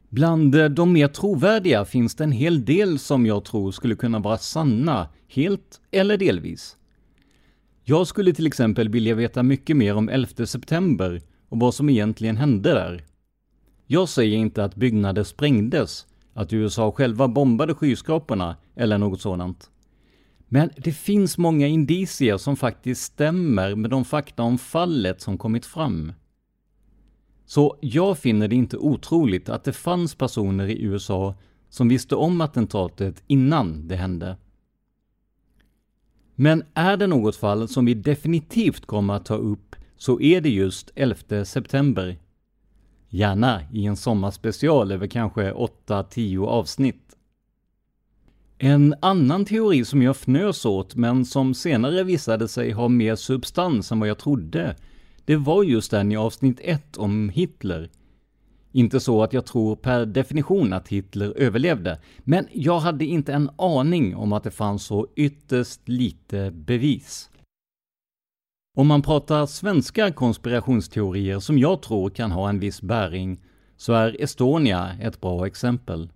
Bland 0.09 0.55
eh, 0.55 0.65
de 0.65 0.93
mer 0.93 1.09
trovärdiga 1.09 1.85
finns 1.85 2.15
det 2.15 2.25
en 2.25 2.33
hel 2.33 2.65
del 2.65 2.99
som 2.99 3.27
jag 3.27 3.45
tror 3.45 3.73
skulle 3.73 3.95
kunna 3.95 4.19
vara 4.19 4.39
sanna, 4.39 5.09
helt 5.29 5.81
eller 5.91 6.17
delvis. 6.17 6.77
Jag 7.85 8.07
skulle 8.07 8.33
till 8.33 8.47
exempel 8.47 8.89
vilja 8.89 9.15
veta 9.15 9.43
mycket 9.43 9.77
mer 9.77 9.95
om 9.95 10.09
11 10.09 10.47
september 10.47 11.23
och 11.49 11.59
vad 11.61 11.75
som 11.75 11.89
egentligen 11.89 12.37
hände 12.37 12.73
där. 12.73 13.05
Jag 13.87 14.09
säger 14.09 14.37
inte 14.37 14.65
att 14.65 14.75
byggnader 14.75 15.25
sprängdes, 15.25 16.07
att 16.35 16.53
USA 16.53 16.93
själva 16.93 17.29
bombade 17.29 17.75
skyskraporna 17.75 18.57
eller 18.75 18.99
något 18.99 19.21
sådant. 19.21 19.71
Men 20.49 20.71
det 20.77 20.93
finns 20.93 21.39
många 21.39 21.67
indicier 21.67 22.37
som 22.37 22.57
faktiskt 22.57 23.03
stämmer 23.03 23.75
med 23.75 23.91
de 23.91 24.05
fakta 24.05 24.43
om 24.43 24.59
fallet 24.59 25.21
som 25.21 25.39
kommit 25.39 25.67
fram. 25.67 26.13
Så 27.47 27.77
jag 27.81 28.19
finner 28.19 28.49
det 28.49 28.55
inte 28.55 28.77
otroligt 28.77 29.49
att 29.49 29.65
det 29.65 29.73
fanns 29.73 30.15
personer 30.15 30.67
i 30.67 30.83
USA 30.83 31.35
som 31.69 31.89
visste 31.89 32.15
om 32.15 32.41
attentatet 32.41 33.23
innan 33.27 33.89
det 33.89 33.97
hände. 33.97 34.37
Men 36.35 36.63
är 36.75 36.97
det 36.97 37.07
något 37.07 37.37
fall 37.37 37.69
som 37.69 37.85
vi 37.85 37.95
definitivt 37.95 38.87
kommer 38.87 39.15
att 39.15 39.25
ta 39.25 39.35
upp 39.35 39.77
så 39.97 40.21
är 40.21 40.41
det 40.41 40.49
just 40.49 40.91
11 40.95 41.45
september. 41.45 42.19
Gärna 43.09 43.63
i 43.73 43.87
en 43.87 43.97
sommarspecial 43.97 44.93
över 44.93 45.07
kanske 45.07 45.53
8-10 45.53 46.47
avsnitt. 46.47 47.17
En 48.59 48.95
annan 49.03 49.45
teori 49.45 49.85
som 49.85 50.03
jag 50.03 50.17
fnös 50.17 50.65
åt, 50.65 50.95
men 50.95 51.25
som 51.25 51.55
senare 51.55 52.05
visade 52.05 52.49
sig 52.49 52.73
ha 52.73 52.89
mer 52.89 53.17
substans 53.17 53.93
än 53.93 54.01
vad 54.01 54.09
jag 54.09 54.19
trodde, 54.19 54.77
det 55.27 55.37
var 55.37 55.63
just 55.63 55.91
den 55.91 56.13
i 56.13 56.17
avsnitt 56.17 56.61
1 56.63 56.97
om 56.97 57.29
Hitler. 57.29 57.91
Inte 58.73 59.01
så 59.01 59.23
att 59.23 59.33
jag 59.33 59.47
tror 59.47 59.77
per 59.77 60.07
definition 60.07 60.73
att 60.73 60.89
Hitler 60.89 61.33
överlevde, 61.37 61.99
men 62.19 62.47
jag 62.53 62.79
hade 62.79 63.05
inte 63.05 63.33
en 63.33 63.51
aning 63.59 64.17
om 64.17 64.33
att 64.33 64.45
det 64.45 64.51
fanns 64.51 64.85
så 64.85 65.07
ytterst 65.17 65.89
lite 65.89 66.51
bevis. 66.51 67.31
Om 68.77 68.87
man 68.87 69.03
pratar 69.03 69.47
svenska 69.47 70.13
konspirationsteorier 70.13 71.39
som 71.39 71.59
jag 71.59 71.83
tror 71.83 72.11
kan 72.11 72.31
ha 72.31 72.49
en 72.49 72.61
viss 72.61 72.83
bäring, 72.83 73.41
så 73.77 73.93
är 73.93 74.23
Estonia 74.23 74.97
ett 75.01 75.21
bra 75.21 75.47
exempel. 75.47 76.09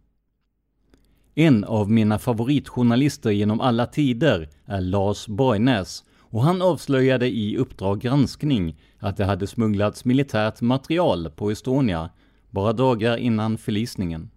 En 1.34 1.64
av 1.64 1.90
mina 1.90 2.18
favoritjournalister 2.18 3.30
genom 3.30 3.60
alla 3.60 3.86
tider 3.86 4.48
är 4.66 4.80
Lars 4.80 5.26
Borgnäs 5.26 6.04
och 6.30 6.42
han 6.42 6.62
avslöjade 6.62 7.28
i 7.28 7.56
Uppdrag 7.56 8.00
granskning 8.00 8.76
att 9.00 9.16
det 9.16 9.24
hade 9.24 9.46
smugglats 9.46 10.04
militärt 10.04 10.60
material 10.60 11.30
på 11.30 11.50
Estonia 11.50 12.10
bara 12.50 12.72
dagar 12.72 13.16
innan 13.16 13.58
förlisningen. 13.58 14.30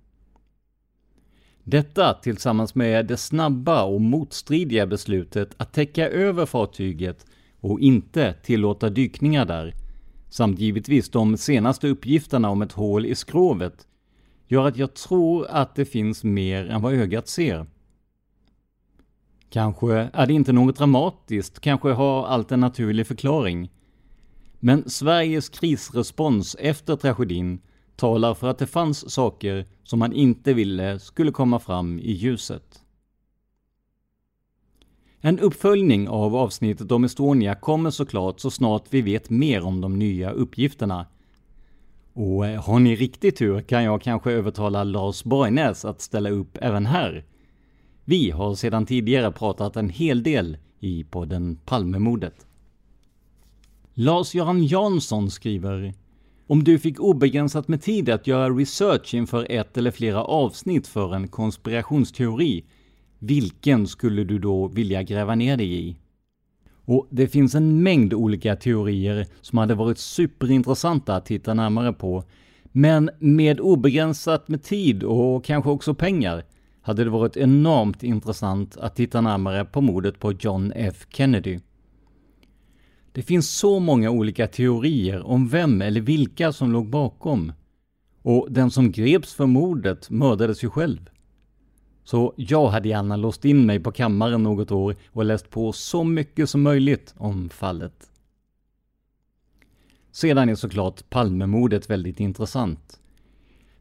Detta 1.64 2.14
tillsammans 2.14 2.76
med 2.76 3.06
det 3.06 3.18
snabba 3.18 3.84
och 3.84 4.02
motstridiga 4.02 4.88
beslutet 4.88 5.54
att 5.58 5.74
täcka 5.74 6.10
över 6.10 6.46
fartyget 6.46 7.26
och 7.60 7.80
inte 7.80 8.34
tillåta 8.34 8.90
dykningar 8.90 9.46
där, 9.46 9.74
samt 10.30 10.60
givetvis 10.60 11.10
de 11.10 11.38
senaste 11.38 11.88
uppgifterna 11.88 12.50
om 12.50 12.62
ett 12.62 12.72
hål 12.72 13.06
i 13.06 13.16
skrovet, 13.16 13.88
gör 14.48 14.68
att 14.68 14.78
jag 14.78 14.94
tror 14.94 15.48
att 15.50 15.76
det 15.76 15.86
finns 15.86 16.24
mer 16.24 16.70
än 16.70 16.82
vad 16.82 16.94
ögat 16.94 17.28
ser. 17.28 17.66
Kanske 19.50 20.10
är 20.14 20.28
det 20.28 20.34
inte 20.34 20.54
något 20.54 20.78
dramatiskt, 20.78 21.60
kanske 21.60 21.92
har 21.92 22.26
allt 22.26 22.52
en 22.52 22.60
naturlig 22.60 23.08
förklaring. 23.08 23.70
Men 24.66 24.90
Sveriges 24.90 25.50
krisrespons 25.50 26.56
efter 26.60 26.96
tragedin 26.96 27.60
talar 27.96 28.34
för 28.34 28.48
att 28.48 28.58
det 28.58 28.68
fanns 28.68 29.14
saker 29.14 29.66
som 29.84 30.00
man 30.00 30.14
inte 30.14 30.54
ville 30.54 31.00
skulle 31.00 31.32
komma 31.32 31.60
fram 31.60 32.00
i 32.00 32.12
ljuset. 32.12 32.82
En 35.20 35.40
uppföljning 35.40 36.10
av 36.10 36.36
avsnittet 36.36 36.92
om 36.92 37.04
Estonia 37.04 37.56
kommer 37.56 37.90
såklart 37.90 38.40
så 38.40 38.52
snart 38.52 38.84
vi 38.90 39.02
vet 39.02 39.30
mer 39.30 39.64
om 39.64 39.82
de 39.82 40.00
nya 40.00 40.32
uppgifterna. 40.32 41.06
Och 42.14 42.48
eh, 42.48 42.64
har 42.64 42.80
ni 42.80 42.96
riktig 42.96 43.36
tur 43.36 43.62
kan 43.62 43.84
jag 43.84 44.02
kanske 44.02 44.32
övertala 44.32 44.84
Lars 44.84 45.24
Borgnäs 45.24 45.86
att 45.86 46.02
ställa 46.02 46.30
upp 46.30 46.58
även 46.62 46.86
här. 46.86 47.26
Vi 48.06 48.32
har 48.32 48.56
sedan 48.56 48.86
tidigare 48.86 49.32
pratat 49.32 49.76
en 49.76 49.90
hel 49.90 50.24
del 50.24 50.58
i 50.80 51.04
podden 51.04 51.60
Palmemordet. 51.66 52.48
Lars-Göran 53.96 54.64
Jansson 54.64 55.32
skriver 55.32 55.94
om 56.48 56.64
du 56.64 56.80
fick 56.80 57.00
obegränsat 57.00 57.68
med 57.68 57.82
tid 57.82 58.10
att 58.10 58.28
göra 58.28 58.50
research 58.50 59.14
inför 59.14 59.48
ett 59.50 59.78
eller 59.78 59.92
flera 59.92 60.24
avsnitt 60.24 60.88
för 60.88 61.16
en 61.16 61.28
konspirationsteori, 61.28 62.64
vilken 63.20 63.88
skulle 63.88 64.24
du 64.24 64.40
då 64.40 64.68
vilja 64.68 65.04
gräva 65.04 65.36
ner 65.36 65.58
dig 65.58 65.90
i? 65.90 65.98
Och 66.86 67.08
det 67.10 67.28
finns 67.28 67.56
en 67.56 67.84
mängd 67.84 68.14
olika 68.14 68.56
teorier 68.56 69.28
som 69.42 69.58
hade 69.58 69.76
varit 69.76 69.98
superintressanta 69.98 71.16
att 71.16 71.26
titta 71.26 71.54
närmare 71.54 71.94
på. 71.94 72.24
Men 72.72 73.10
med 73.20 73.60
obegränsat 73.60 74.48
med 74.48 74.64
tid 74.64 75.04
och 75.04 75.46
kanske 75.46 75.70
också 75.70 75.94
pengar 75.94 76.44
hade 76.82 77.04
det 77.04 77.10
varit 77.10 77.38
enormt 77.38 78.04
intressant 78.04 78.78
att 78.78 78.96
titta 78.96 79.22
närmare 79.22 79.66
på 79.66 79.82
mordet 79.82 80.20
på 80.20 80.32
John 80.32 80.74
F 80.76 81.06
Kennedy. 81.10 81.60
Det 83.14 83.22
finns 83.22 83.50
så 83.50 83.80
många 83.80 84.10
olika 84.10 84.48
teorier 84.48 85.22
om 85.22 85.48
vem 85.48 85.82
eller 85.82 86.02
vilka 86.02 86.52
som 86.52 86.72
låg 86.72 86.90
bakom. 86.90 87.54
Och 88.22 88.48
den 88.52 88.72
som 88.72 88.92
greps 88.92 89.34
för 89.34 89.46
mordet 89.46 90.10
mördades 90.10 90.64
ju 90.64 90.70
själv. 90.70 91.10
Så 92.04 92.34
jag 92.38 92.68
hade 92.68 92.90
gärna 92.90 93.16
låst 93.16 93.46
in 93.46 93.66
mig 93.66 93.80
på 93.80 93.92
kammaren 93.92 94.44
något 94.44 94.72
år 94.72 94.96
och 95.08 95.26
läst 95.26 95.50
på 95.50 95.72
så 95.72 96.04
mycket 96.04 96.50
som 96.50 96.62
möjligt 96.62 97.14
om 97.18 97.50
fallet. 97.50 98.10
Sedan 100.12 100.50
är 100.50 100.56
såklart 100.56 101.10
Palmemordet 101.10 101.90
väldigt 101.90 102.20
intressant. 102.20 103.00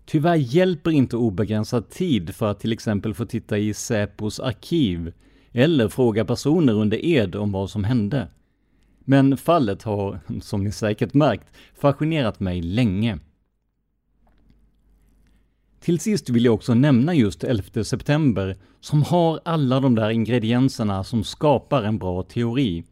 Tyvärr 0.04 0.36
hjälper 0.36 0.90
inte 0.90 1.16
obegränsad 1.16 1.90
tid 1.90 2.34
för 2.34 2.50
att 2.50 2.60
till 2.60 2.72
exempel 2.72 3.14
få 3.14 3.24
titta 3.24 3.58
i 3.58 3.74
Säpos 3.74 4.40
arkiv 4.40 5.12
eller 5.52 5.88
fråga 5.88 6.24
personer 6.24 6.72
under 6.72 7.04
ed 7.04 7.36
om 7.36 7.52
vad 7.52 7.70
som 7.70 7.84
hände. 7.84 8.28
Men 9.04 9.36
fallet 9.36 9.82
har, 9.82 10.20
som 10.40 10.64
ni 10.64 10.72
säkert 10.72 11.14
märkt, 11.14 11.46
fascinerat 11.74 12.40
mig 12.40 12.62
länge. 12.62 13.18
Till 15.80 16.00
sist 16.00 16.30
vill 16.30 16.44
jag 16.44 16.54
också 16.54 16.74
nämna 16.74 17.14
just 17.14 17.44
11 17.44 17.84
september, 17.84 18.56
som 18.80 19.02
har 19.02 19.40
alla 19.44 19.80
de 19.80 19.94
där 19.94 20.10
ingredienserna 20.10 21.04
som 21.04 21.24
skapar 21.24 21.82
en 21.82 21.98
bra 21.98 22.22
teori. 22.22 22.84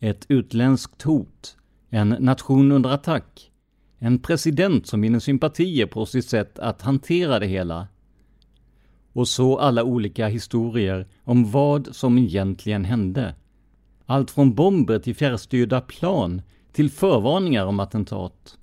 Ett 0.00 0.26
utländskt 0.28 1.02
hot, 1.02 1.56
en 1.90 2.08
nation 2.08 2.72
under 2.72 2.90
attack, 2.90 3.50
en 3.98 4.18
president 4.18 4.86
som 4.86 5.00
vinner 5.00 5.18
sympatier 5.18 5.86
på 5.86 6.06
sitt 6.06 6.28
sätt 6.28 6.58
att 6.58 6.82
hantera 6.82 7.38
det 7.38 7.46
hela. 7.46 7.88
Och 9.12 9.28
så 9.28 9.58
alla 9.58 9.84
olika 9.84 10.28
historier 10.28 11.06
om 11.22 11.50
vad 11.50 11.96
som 11.96 12.18
egentligen 12.18 12.84
hände. 12.84 13.34
Allt 14.06 14.30
från 14.30 14.54
bomber 14.54 14.98
till 14.98 15.14
fjärrstyrda 15.14 15.80
plan 15.80 16.42
till 16.72 16.90
förvarningar 16.90 17.66
om 17.66 17.80
attentat. 17.80 18.58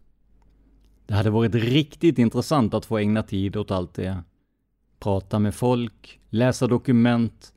Det 1.06 1.14
hade 1.14 1.30
varit 1.30 1.56
riktigt 1.56 2.20
intressant 2.20 2.74
att 2.74 2.86
få 2.86 2.98
ägna 2.98 3.24
tid 3.24 3.56
åt 3.56 3.72
allt 3.72 3.94
det. 3.94 4.24
Prata 5.00 5.40
med 5.40 5.56
folk, 5.56 6.20
läsa 6.30 6.68
dokument, 6.68 7.54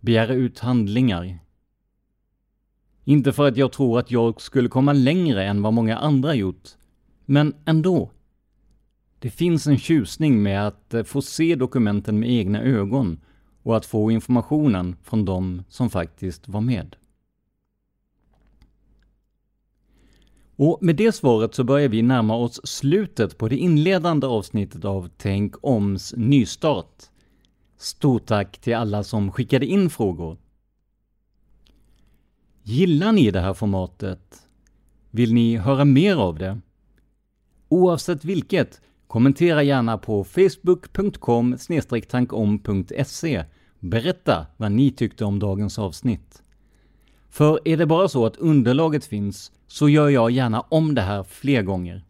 begära 0.00 0.34
ut 0.34 0.58
handlingar. 0.58 1.38
Inte 3.04 3.32
för 3.32 3.48
att 3.48 3.56
jag 3.56 3.72
tror 3.72 3.98
att 3.98 4.10
jag 4.10 4.40
skulle 4.40 4.68
komma 4.68 4.92
längre 4.92 5.44
än 5.44 5.62
vad 5.62 5.72
många 5.72 5.98
andra 5.98 6.34
gjort, 6.34 6.68
men 7.24 7.54
ändå. 7.64 8.10
Det 9.18 9.30
finns 9.30 9.66
en 9.66 9.78
tjusning 9.78 10.42
med 10.42 10.66
att 10.66 10.94
eh, 10.94 11.02
få 11.02 11.22
se 11.22 11.54
dokumenten 11.54 12.20
med 12.20 12.30
egna 12.30 12.62
ögon 12.62 13.20
och 13.62 13.76
att 13.76 13.86
få 13.86 14.10
informationen 14.10 14.96
från 15.02 15.24
de 15.24 15.62
som 15.68 15.90
faktiskt 15.90 16.48
var 16.48 16.60
med. 16.60 16.96
Och 20.62 20.78
med 20.80 20.96
det 20.96 21.12
svaret 21.12 21.54
så 21.54 21.64
börjar 21.64 21.88
vi 21.88 22.02
närma 22.02 22.36
oss 22.36 22.60
slutet 22.64 23.38
på 23.38 23.48
det 23.48 23.56
inledande 23.56 24.26
avsnittet 24.26 24.84
av 24.84 25.08
Tänk 25.16 25.54
oms 25.62 26.14
nystart. 26.16 27.02
Stort 27.78 28.26
tack 28.26 28.58
till 28.58 28.74
alla 28.74 29.04
som 29.04 29.32
skickade 29.32 29.66
in 29.66 29.90
frågor. 29.90 30.38
Gillar 32.62 33.12
ni 33.12 33.30
det 33.30 33.40
här 33.40 33.54
formatet? 33.54 34.48
Vill 35.10 35.34
ni 35.34 35.56
höra 35.56 35.84
mer 35.84 36.16
av 36.16 36.38
det? 36.38 36.60
Oavsett 37.68 38.24
vilket, 38.24 38.80
kommentera 39.06 39.62
gärna 39.62 39.98
på 39.98 40.24
facebook.com 40.24 41.56
tankom.se. 42.08 43.44
Berätta 43.78 44.46
vad 44.56 44.72
ni 44.72 44.90
tyckte 44.90 45.24
om 45.24 45.38
dagens 45.38 45.78
avsnitt. 45.78 46.42
För 47.30 47.60
är 47.64 47.76
det 47.76 47.86
bara 47.86 48.08
så 48.08 48.26
att 48.26 48.36
underlaget 48.36 49.04
finns, 49.04 49.52
så 49.66 49.88
gör 49.88 50.08
jag 50.08 50.30
gärna 50.30 50.60
om 50.60 50.94
det 50.94 51.02
här 51.02 51.22
fler 51.22 51.62
gånger. 51.62 52.04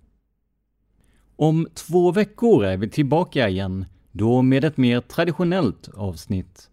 Om 1.37 1.69
två 1.75 2.13
veckor 2.13 2.65
är 2.65 2.77
vi 2.77 2.89
tillbaka 2.89 3.49
igen, 3.49 3.85
då 4.13 4.43
med 4.43 4.65
ett 4.65 4.77
mer 4.77 5.01
traditionellt 5.01 5.89
avsnitt. 5.95 6.71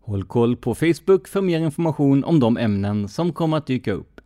Håll 0.00 0.24
koll 0.24 0.56
på 0.56 0.74
Facebook 0.74 1.28
för 1.28 1.42
mer 1.42 1.60
information 1.60 2.24
om 2.24 2.40
de 2.40 2.56
ämnen 2.56 3.08
som 3.08 3.32
kommer 3.32 3.56
att 3.56 3.66
dyka 3.66 3.92
upp. 3.92 4.20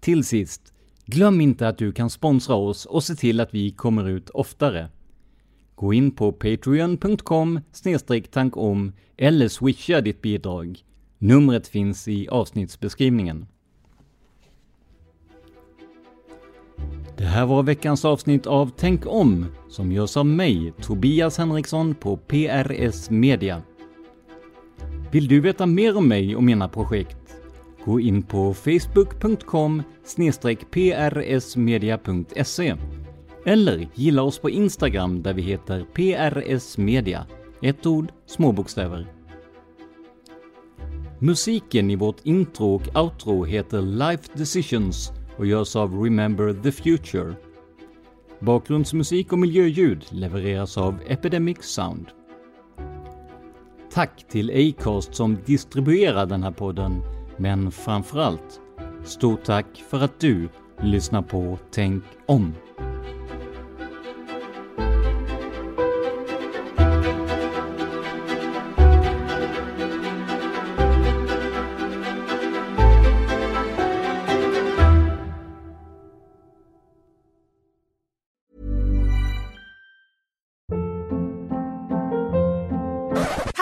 Till 0.00 0.24
sist, 0.24 0.72
glöm 1.06 1.40
inte 1.40 1.68
att 1.68 1.78
du 1.78 1.92
kan 1.92 2.10
sponsra 2.10 2.54
oss 2.54 2.86
och 2.86 3.04
se 3.04 3.14
till 3.14 3.40
att 3.40 3.54
vi 3.54 3.70
kommer 3.70 4.08
ut 4.08 4.30
oftare. 4.30 4.88
Gå 5.74 5.92
in 5.92 6.10
på 6.10 6.32
patreon.com 6.32 7.60
tankom 8.30 8.92
eller 9.16 9.48
swisha 9.48 10.00
ditt 10.00 10.22
bidrag. 10.22 10.84
Numret 11.22 11.68
finns 11.68 12.08
i 12.08 12.28
avsnittsbeskrivningen. 12.28 13.46
Det 17.16 17.24
här 17.24 17.46
var 17.46 17.62
veckans 17.62 18.04
avsnitt 18.04 18.46
av 18.46 18.70
Tänk 18.76 19.06
om, 19.06 19.46
som 19.68 19.92
görs 19.92 20.16
av 20.16 20.26
mig, 20.26 20.72
Tobias 20.80 21.38
Henriksson 21.38 21.94
på 21.94 22.16
PRS 22.16 23.10
Media. 23.10 23.62
Vill 25.10 25.28
du 25.28 25.40
veta 25.40 25.66
mer 25.66 25.96
om 25.96 26.08
mig 26.08 26.36
och 26.36 26.42
mina 26.42 26.68
projekt? 26.68 27.36
Gå 27.84 28.00
in 28.00 28.22
på 28.22 28.54
facebook.com 28.54 29.82
prsmedia.se 30.70 32.76
eller 33.46 33.88
gilla 33.94 34.22
oss 34.22 34.38
på 34.38 34.50
Instagram 34.50 35.22
där 35.22 35.34
vi 35.34 35.42
heter 35.42 35.86
PRS 35.92 36.78
Media. 36.78 37.26
Ett 37.60 37.86
ord, 37.86 38.12
små 38.26 38.52
bokstäver. 38.52 39.21
Musiken 41.24 41.90
i 41.90 41.96
vårt 41.96 42.26
intro 42.26 42.74
och 42.74 43.02
outro 43.02 43.44
heter 43.44 43.82
Life 43.82 44.22
Decisions 44.34 45.12
och 45.36 45.46
görs 45.46 45.76
av 45.76 46.02
Remember 46.02 46.54
the 46.62 46.72
Future. 46.72 47.34
Bakgrundsmusik 48.40 49.32
och 49.32 49.38
miljöljud 49.38 50.04
levereras 50.10 50.78
av 50.78 50.98
Epidemic 51.06 51.58
Sound. 51.60 52.06
Tack 53.92 54.28
till 54.28 54.50
Acast 54.50 55.14
som 55.14 55.38
distribuerar 55.46 56.26
den 56.26 56.42
här 56.42 56.50
podden, 56.50 57.02
men 57.36 57.70
framförallt, 57.70 58.60
stort 59.04 59.44
tack 59.44 59.84
för 59.90 60.00
att 60.00 60.20
du 60.20 60.48
lyssnar 60.80 61.22
på 61.22 61.58
Tänk 61.70 62.04
om. 62.26 62.54